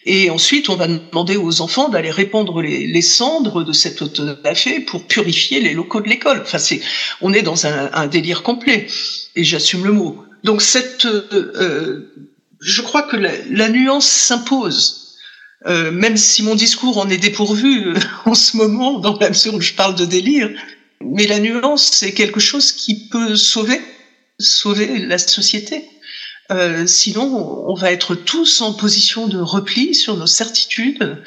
[0.06, 5.06] Et ensuite, on va demander aux enfants d'aller répandre les, cendres de cet autodafé pour
[5.06, 6.40] purifier les locaux de l'école.
[6.42, 6.80] Enfin, c'est,
[7.22, 8.86] on est dans un, délire complet.
[9.34, 10.24] Et j'assume le mot.
[10.42, 12.30] Donc, cette, euh, euh
[12.60, 15.16] je crois que la, nuance s'impose.
[15.66, 17.94] Euh, même si mon discours en est dépourvu
[18.26, 20.50] en ce moment, dans la mesure où je parle de délire,
[21.00, 23.80] mais la nuance, c'est quelque chose qui peut sauver,
[24.38, 25.84] sauver la société.
[26.50, 31.22] Euh, sinon, on va être tous en position de repli sur nos certitudes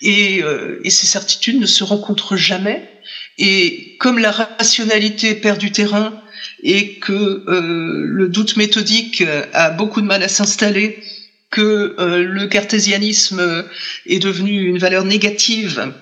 [0.00, 2.90] et, euh, et, ces certitudes ne se rencontrent jamais.
[3.38, 6.20] Et comme la rationalité perd du terrain
[6.62, 11.02] et que euh, le doute méthodique a beaucoup de mal à s'installer,
[11.50, 13.64] que euh, le cartésianisme
[14.06, 15.92] est devenu une valeur négative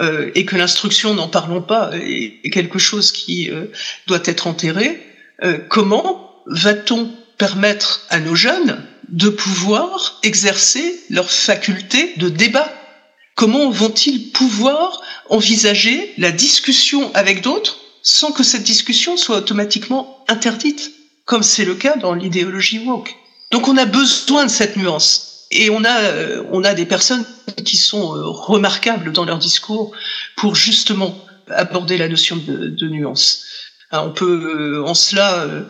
[0.00, 3.50] euh, et que l'instruction, n'en parlons pas, est quelque chose qui
[4.06, 5.00] doit être enterré,
[5.68, 12.70] comment va-t-on permettre à nos jeunes de pouvoir exercer leur faculté de débat.
[13.34, 20.92] Comment vont-ils pouvoir envisager la discussion avec d'autres sans que cette discussion soit automatiquement interdite,
[21.24, 23.16] comme c'est le cas dans l'idéologie woke?
[23.50, 25.46] Donc on a besoin de cette nuance.
[25.50, 27.24] Et on a, euh, on a des personnes
[27.64, 29.92] qui sont euh, remarquables dans leur discours
[30.36, 31.16] pour justement
[31.48, 33.49] aborder la notion de, de nuance.
[33.92, 35.64] Hein, on peut euh, en cela, euh,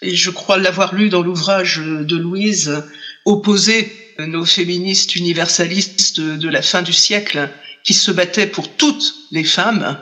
[0.00, 2.84] et je crois l'avoir lu dans l'ouvrage de Louise,
[3.24, 7.50] opposer nos féministes universalistes de, la fin du siècle
[7.82, 9.98] qui se battaient pour toutes les femmes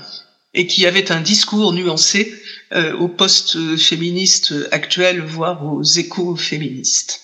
[0.52, 2.34] et qui avaient un discours nuancé
[2.74, 7.20] euh, aux postes féministes actuels, voire aux éco-féministes.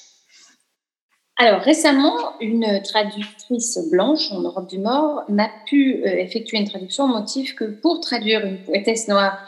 [1.37, 7.09] Alors récemment, une traductrice blanche en Europe du Nord n'a pu effectuer une traduction au
[7.09, 9.39] motif que pour traduire une poétesse noire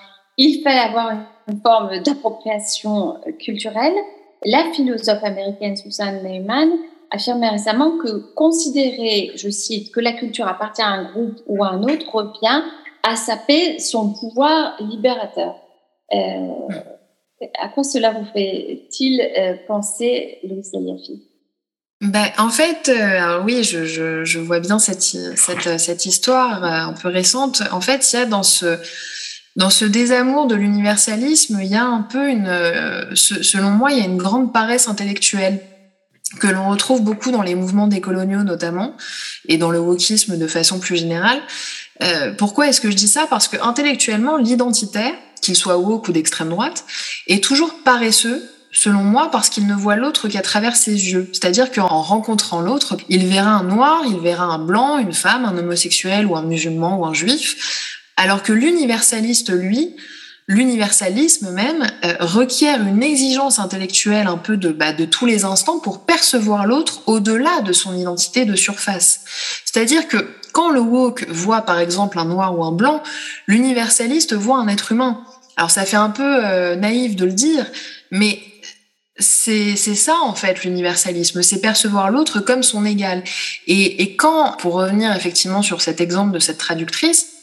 [0.43, 1.13] il fallait avoir
[1.49, 3.93] une forme d'appropriation culturelle.
[4.47, 6.71] La philosophe américaine Susan Neyman
[7.11, 11.69] affirmait récemment que considérer, je cite, que la culture appartient à un groupe ou à
[11.69, 12.63] un autre revient
[13.03, 15.57] à saper son pouvoir libérateur.
[16.15, 16.69] Euh,
[17.61, 21.27] à quoi cela vous fait-il euh, penser, Louise Aliafi
[22.03, 27.63] ben, en fait, euh, oui, je, vois bien cette, histoire un peu récente.
[27.73, 28.79] En fait, il y a dans ce,
[29.57, 33.99] dans ce désamour de l'universalisme, il y a un peu une, euh, selon moi, il
[33.99, 35.61] y a une grande paresse intellectuelle
[36.39, 38.95] que l'on retrouve beaucoup dans les mouvements décoloniaux notamment
[39.49, 41.41] et dans le wokisme de façon plus générale.
[42.03, 43.27] Euh, pourquoi est-ce que je dis ça?
[43.29, 46.85] Parce que intellectuellement, l'identitaire, qu'il soit woke ou d'extrême droite,
[47.27, 51.29] est toujours paresseux selon moi, parce qu'il ne voit l'autre qu'à travers ses yeux.
[51.33, 55.59] C'est-à-dire qu'en rencontrant l'autre, il verra un noir, il verra un blanc, une femme, un
[55.59, 57.80] homosexuel ou un musulman ou un juif,
[58.21, 59.97] alors que l'universaliste, lui,
[60.47, 65.79] l'universalisme même euh, requiert une exigence intellectuelle un peu de, bah, de tous les instants
[65.79, 69.21] pour percevoir l'autre au-delà de son identité de surface.
[69.65, 70.19] C'est-à-dire que
[70.53, 73.03] quand le woke voit par exemple un noir ou un blanc,
[73.47, 75.25] l'universaliste voit un être humain.
[75.57, 77.65] Alors ça fait un peu euh, naïf de le dire,
[78.11, 78.39] mais
[79.19, 83.25] c'est ça en fait l'universalisme, c'est percevoir l'autre comme son égal.
[83.67, 87.40] Et, et quand, pour revenir effectivement sur cet exemple de cette traductrice,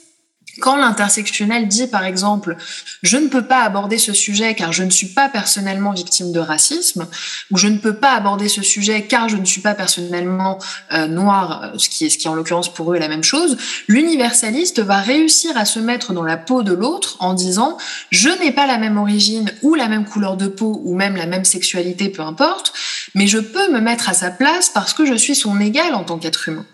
[0.59, 2.57] quand l'intersectionnel dit, par exemple,
[3.03, 6.39] je ne peux pas aborder ce sujet car je ne suis pas personnellement victime de
[6.39, 7.07] racisme,
[7.51, 10.59] ou je ne peux pas aborder ce sujet car je ne suis pas personnellement
[10.93, 14.79] euh, noir, ce qui ce qui en l'occurrence pour eux est la même chose, l'universaliste
[14.79, 17.77] va réussir à se mettre dans la peau de l'autre en disant
[18.11, 21.25] je n'ai pas la même origine ou la même couleur de peau ou même la
[21.25, 22.73] même sexualité, peu importe,
[23.15, 26.03] mais je peux me mettre à sa place parce que je suis son égal en
[26.03, 26.65] tant qu'être humain.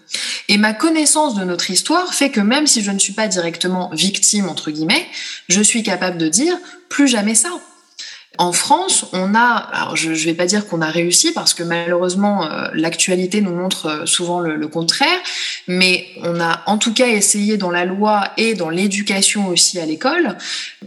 [0.49, 3.72] Et ma connaissance de notre histoire fait que même si je ne suis pas directement
[3.93, 5.05] victime, entre guillemets,
[5.49, 6.57] je suis capable de dire
[6.89, 7.49] plus jamais ça.
[8.39, 11.61] En France, on a, alors je ne vais pas dire qu'on a réussi parce que
[11.61, 15.19] malheureusement euh, l'actualité nous montre euh, souvent le, le, contraire,
[15.67, 19.85] mais on a en tout cas essayé dans la loi et dans l'éducation aussi à
[19.85, 20.35] l'école,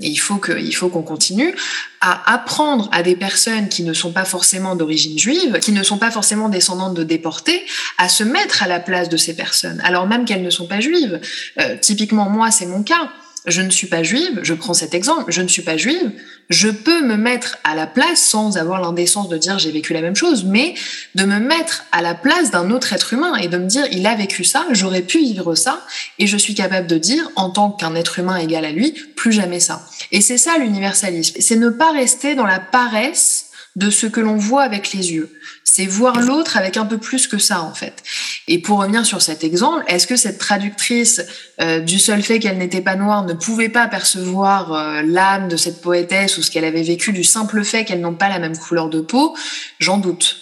[0.01, 1.55] il faut que, il faut qu'on continue
[2.01, 5.99] à apprendre à des personnes qui ne sont pas forcément d'origine juive, qui ne sont
[5.99, 7.65] pas forcément descendantes de déportés,
[7.97, 10.81] à se mettre à la place de ces personnes, alors même qu'elles ne sont pas
[10.81, 11.21] juives.
[11.61, 13.13] Euh, typiquement moi, c'est mon cas
[13.47, 16.11] je ne suis pas juive, je prends cet exemple, je ne suis pas juive,
[16.51, 20.01] je peux me mettre à la place sans avoir l'indécence de dire j'ai vécu la
[20.01, 20.75] même chose, mais
[21.15, 24.07] de me mettre à la place d'un autre être humain et de me dire il
[24.07, 25.85] a vécu ça, j'aurais pu vivre ça,
[26.19, 29.33] et je suis capable de dire en tant qu'un être humain égal à lui, plus
[29.33, 29.87] jamais ça.
[30.13, 34.37] Et c'est ça l'universalisme, c'est ne pas rester dans la paresse de ce que l'on
[34.37, 35.31] voit avec les yeux.
[35.63, 38.03] C'est voir l'autre avec un peu plus que ça, en fait.
[38.49, 41.21] Et pour revenir sur cet exemple, est-ce que cette traductrice,
[41.61, 45.57] euh, du seul fait qu'elle n'était pas noire, ne pouvait pas percevoir euh, l'âme de
[45.57, 48.57] cette poétesse ou ce qu'elle avait vécu du simple fait qu'elles n'ont pas la même
[48.57, 49.35] couleur de peau?
[49.81, 50.37] J'en doute.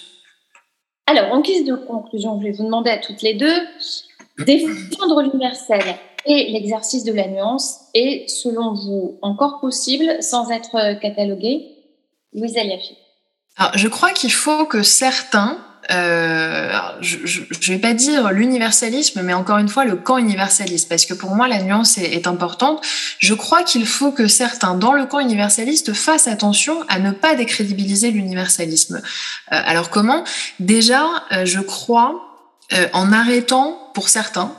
[1.06, 3.62] Alors, en guise de conclusion, je vais vous demander à toutes les deux,
[4.38, 5.82] défendre l'universel
[6.26, 11.74] et l'exercice de la nuance est, selon vous, encore possible sans être catalogué?
[12.34, 12.96] Louise Aliafi.
[13.56, 15.58] Alors, je crois qu'il faut que certains,
[15.90, 21.06] euh, je ne vais pas dire l'universalisme, mais encore une fois le camp universaliste, parce
[21.06, 22.84] que pour moi la nuance est, est importante.
[23.18, 27.34] Je crois qu'il faut que certains dans le camp universaliste fassent attention à ne pas
[27.34, 29.02] décrédibiliser l'universalisme.
[29.52, 30.24] Euh, alors comment?
[30.60, 32.34] Déjà, euh, je crois
[32.72, 34.54] euh, en arrêtant pour certains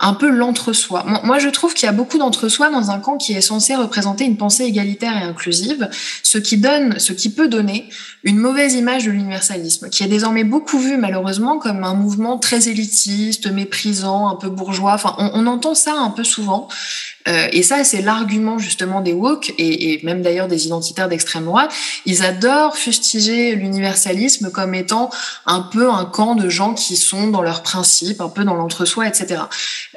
[0.00, 1.04] un peu l'entre-soi.
[1.24, 4.24] Moi, je trouve qu'il y a beaucoup d'entre-soi dans un camp qui est censé représenter
[4.24, 5.88] une pensée égalitaire et inclusive,
[6.22, 7.88] ce qui donne, ce qui peut donner
[8.22, 12.68] une mauvaise image de l'universalisme, qui est désormais beaucoup vu malheureusement comme un mouvement très
[12.68, 14.94] élitiste, méprisant, un peu bourgeois.
[14.94, 16.68] Enfin, on, on entend ça un peu souvent.
[17.28, 21.72] Euh, et ça, c'est l'argument justement des woke et, même d'ailleurs des identitaires d'extrême droite.
[22.06, 25.10] Ils adorent fustiger l'universalisme comme étant
[25.46, 29.06] un peu un camp de gens qui sont dans leurs principes, un peu dans l'entre-soi,
[29.06, 29.42] etc.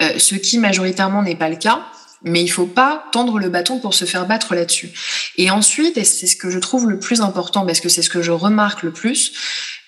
[0.01, 1.81] Euh, ce qui majoritairement n'est pas le cas
[2.23, 4.91] mais il faut pas tendre le bâton pour se faire battre là-dessus.
[5.37, 8.11] Et ensuite, et c'est ce que je trouve le plus important, parce que c'est ce
[8.11, 9.33] que je remarque le plus,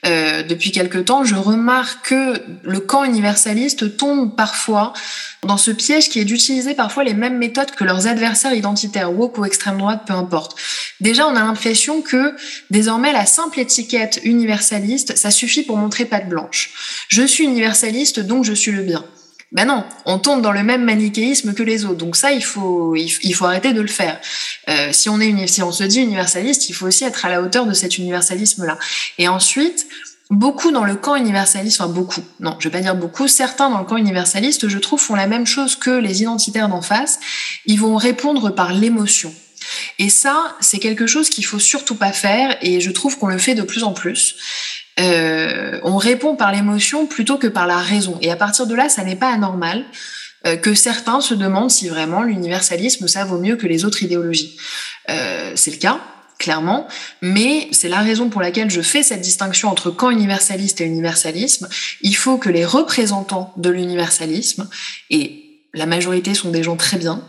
[0.05, 4.93] euh, depuis quelque temps, je remarque que le camp universaliste tombe parfois
[5.43, 9.37] dans ce piège qui est d'utiliser parfois les mêmes méthodes que leurs adversaires identitaires, woke
[9.37, 10.55] ou extrême droite, peu importe.
[10.99, 12.35] Déjà, on a l'impression que
[12.69, 16.71] désormais la simple étiquette universaliste, ça suffit pour montrer patte blanche.
[17.07, 19.05] Je suis universaliste, donc je suis le bien.
[19.53, 21.99] Ben non, on tombe dans le même manichéisme que les autres.
[21.99, 24.19] Donc ça, il faut, il faut arrêter de le faire.
[24.67, 27.39] Euh, si on est, si on se dit universaliste, il faut aussi être à la
[27.39, 28.79] hauteur de cet universalisme-là.
[29.19, 29.85] Et ensuite,
[30.31, 33.77] beaucoup dans le camp universaliste, enfin beaucoup, non, je vais pas dire beaucoup, certains dans
[33.77, 37.19] le camp universaliste, je trouve, font la même chose que les identitaires d'en face.
[37.67, 39.31] Ils vont répondre par l'émotion.
[39.99, 43.37] Et ça, c'est quelque chose qu'il faut surtout pas faire, et je trouve qu'on le
[43.37, 44.35] fait de plus en plus.
[44.99, 48.17] Euh, on répond par l'émotion plutôt que par la raison.
[48.21, 49.85] Et à partir de là, ça n'est pas anormal
[50.45, 54.57] euh, que certains se demandent si vraiment l'universalisme, ça vaut mieux que les autres idéologies.
[55.09, 55.99] Euh, c'est le cas,
[56.37, 56.87] clairement,
[57.21, 61.69] mais c'est la raison pour laquelle je fais cette distinction entre camp universaliste et universalisme.
[62.01, 64.67] Il faut que les représentants de l'universalisme,
[65.09, 67.23] et la majorité sont des gens très bien,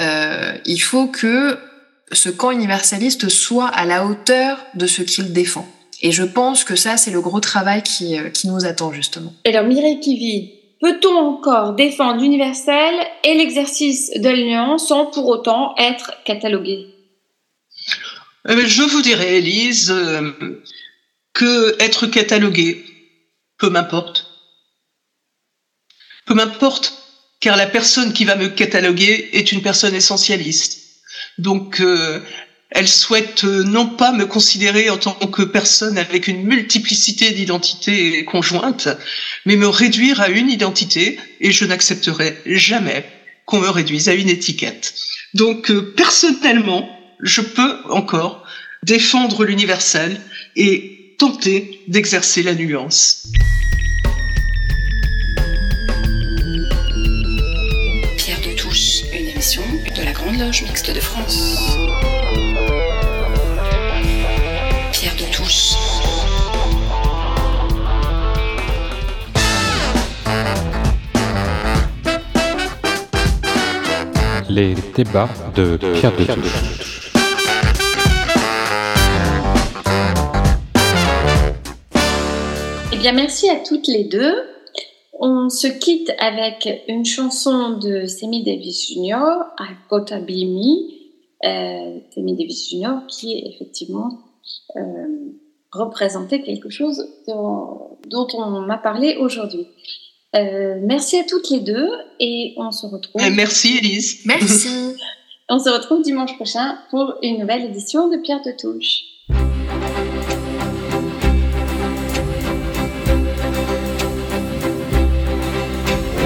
[0.00, 1.58] euh, il faut que
[2.12, 5.68] ce camp universaliste soit à la hauteur de ce qu'il défend.
[6.02, 9.32] Et je pense que ça, c'est le gros travail qui, euh, qui nous attend justement.
[9.46, 16.12] Alors Mireille Kivi, peut-on encore défendre l'universel et l'exercice de l'union sans pour autant être
[16.24, 16.86] catalogué?
[18.48, 20.62] Euh, Je vous dirais, Élise, euh,
[21.32, 22.84] que être catalogué,
[23.58, 24.26] peu m'importe.
[26.26, 26.94] Peu m'importe,
[27.40, 30.80] car la personne qui va me cataloguer est une personne essentialiste.
[31.38, 32.20] Donc, euh,
[32.74, 38.24] elle souhaite euh, non pas me considérer en tant que personne avec une multiplicité d'identités
[38.24, 38.88] conjointes,
[39.46, 43.04] mais me réduire à une identité, et je n'accepterai jamais
[43.46, 44.94] qu'on me réduise à une étiquette.
[45.34, 48.44] Donc, euh, personnellement, je peux encore
[48.82, 50.20] défendre l'universel
[50.56, 53.28] et tenter d'exercer la nuance.
[58.16, 59.62] Pierre de Touche, une émission
[59.96, 61.83] de la Grande Loge Mixte de France.
[74.54, 76.22] Les débats de Pierre de.
[82.92, 84.32] Eh bien, merci à toutes les deux.
[85.18, 89.16] On se quitte avec une chanson de Sammy Davis Jr.,
[89.58, 90.92] I've Gotta Be Me.
[91.44, 94.20] Euh, Sammy Davis Jr., qui effectivement
[94.76, 95.32] euh,
[95.72, 99.66] représentait quelque chose dont on m'a parlé aujourd'hui.
[100.34, 103.22] Euh, merci à toutes les deux et on se retrouve.
[103.22, 104.20] Euh, Merci, Élise.
[104.24, 104.68] Merci.
[105.48, 109.02] On se retrouve dimanche prochain pour une nouvelle édition de Pierre de Touche.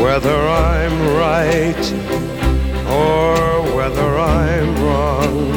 [0.01, 1.93] Whether I'm right
[2.89, 5.53] or whether I'm wrong,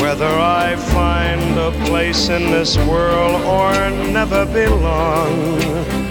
[0.00, 3.72] whether I find a place in this world or
[4.12, 6.05] never belong,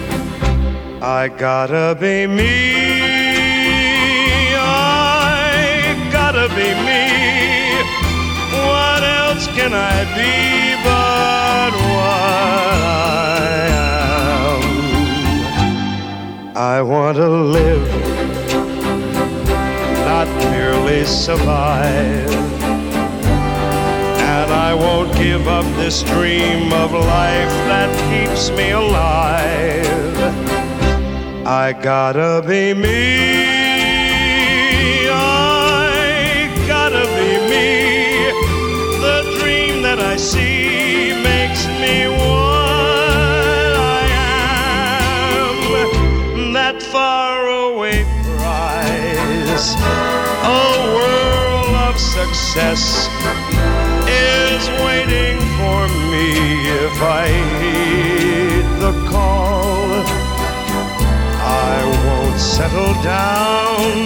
[1.07, 2.73] I gotta be me.
[4.57, 7.77] I gotta be me.
[8.51, 13.69] What else can I be but what I
[14.49, 14.61] am?
[16.57, 17.87] I want to live,
[20.07, 22.31] not merely survive.
[24.33, 30.64] And I won't give up this dream of life that keeps me alive.
[31.47, 33.37] I gotta be me.
[35.07, 38.31] I gotta be me.
[38.99, 44.09] The dream that I see makes me what I
[45.37, 46.53] am.
[46.53, 49.75] That faraway prize,
[50.41, 50.65] a
[50.97, 53.07] world of success,
[54.09, 56.27] is waiting for me
[56.85, 57.27] if I
[57.61, 59.74] heed the call.
[61.65, 63.97] I won't settle down,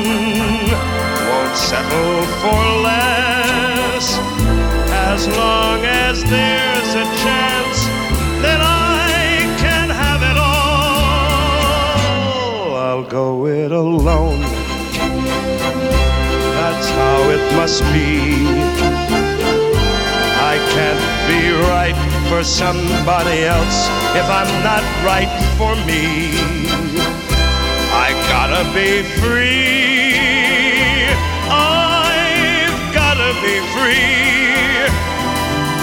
[1.30, 4.07] won't settle for less.
[5.12, 7.80] As long as there's a chance
[8.43, 11.55] that I can have it all,
[12.88, 14.41] I'll go it alone.
[16.60, 18.10] That's how it must be.
[20.51, 21.41] I can't be
[21.74, 21.97] right
[22.30, 26.89] for somebody else if I'm not right for me.
[28.60, 31.07] Gotta be free.
[31.47, 34.84] I've gotta be free.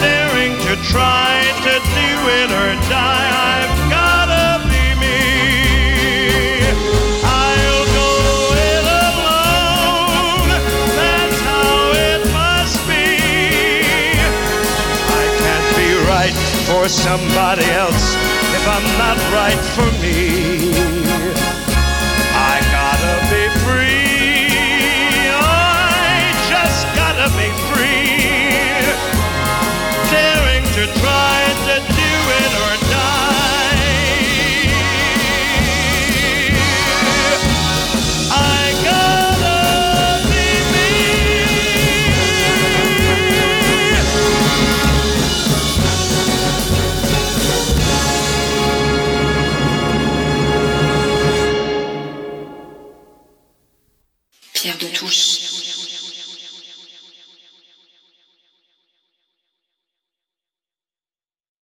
[0.04, 3.28] Daring to try to do it or die.
[3.32, 5.16] I've gotta be me.
[7.24, 8.10] I'll go
[8.68, 10.48] it alone.
[11.00, 14.20] That's how it must be.
[15.16, 16.36] I can't be right
[16.68, 18.16] for somebody else
[18.52, 20.95] if I'm not right for me.
[31.00, 32.85] tried to do it or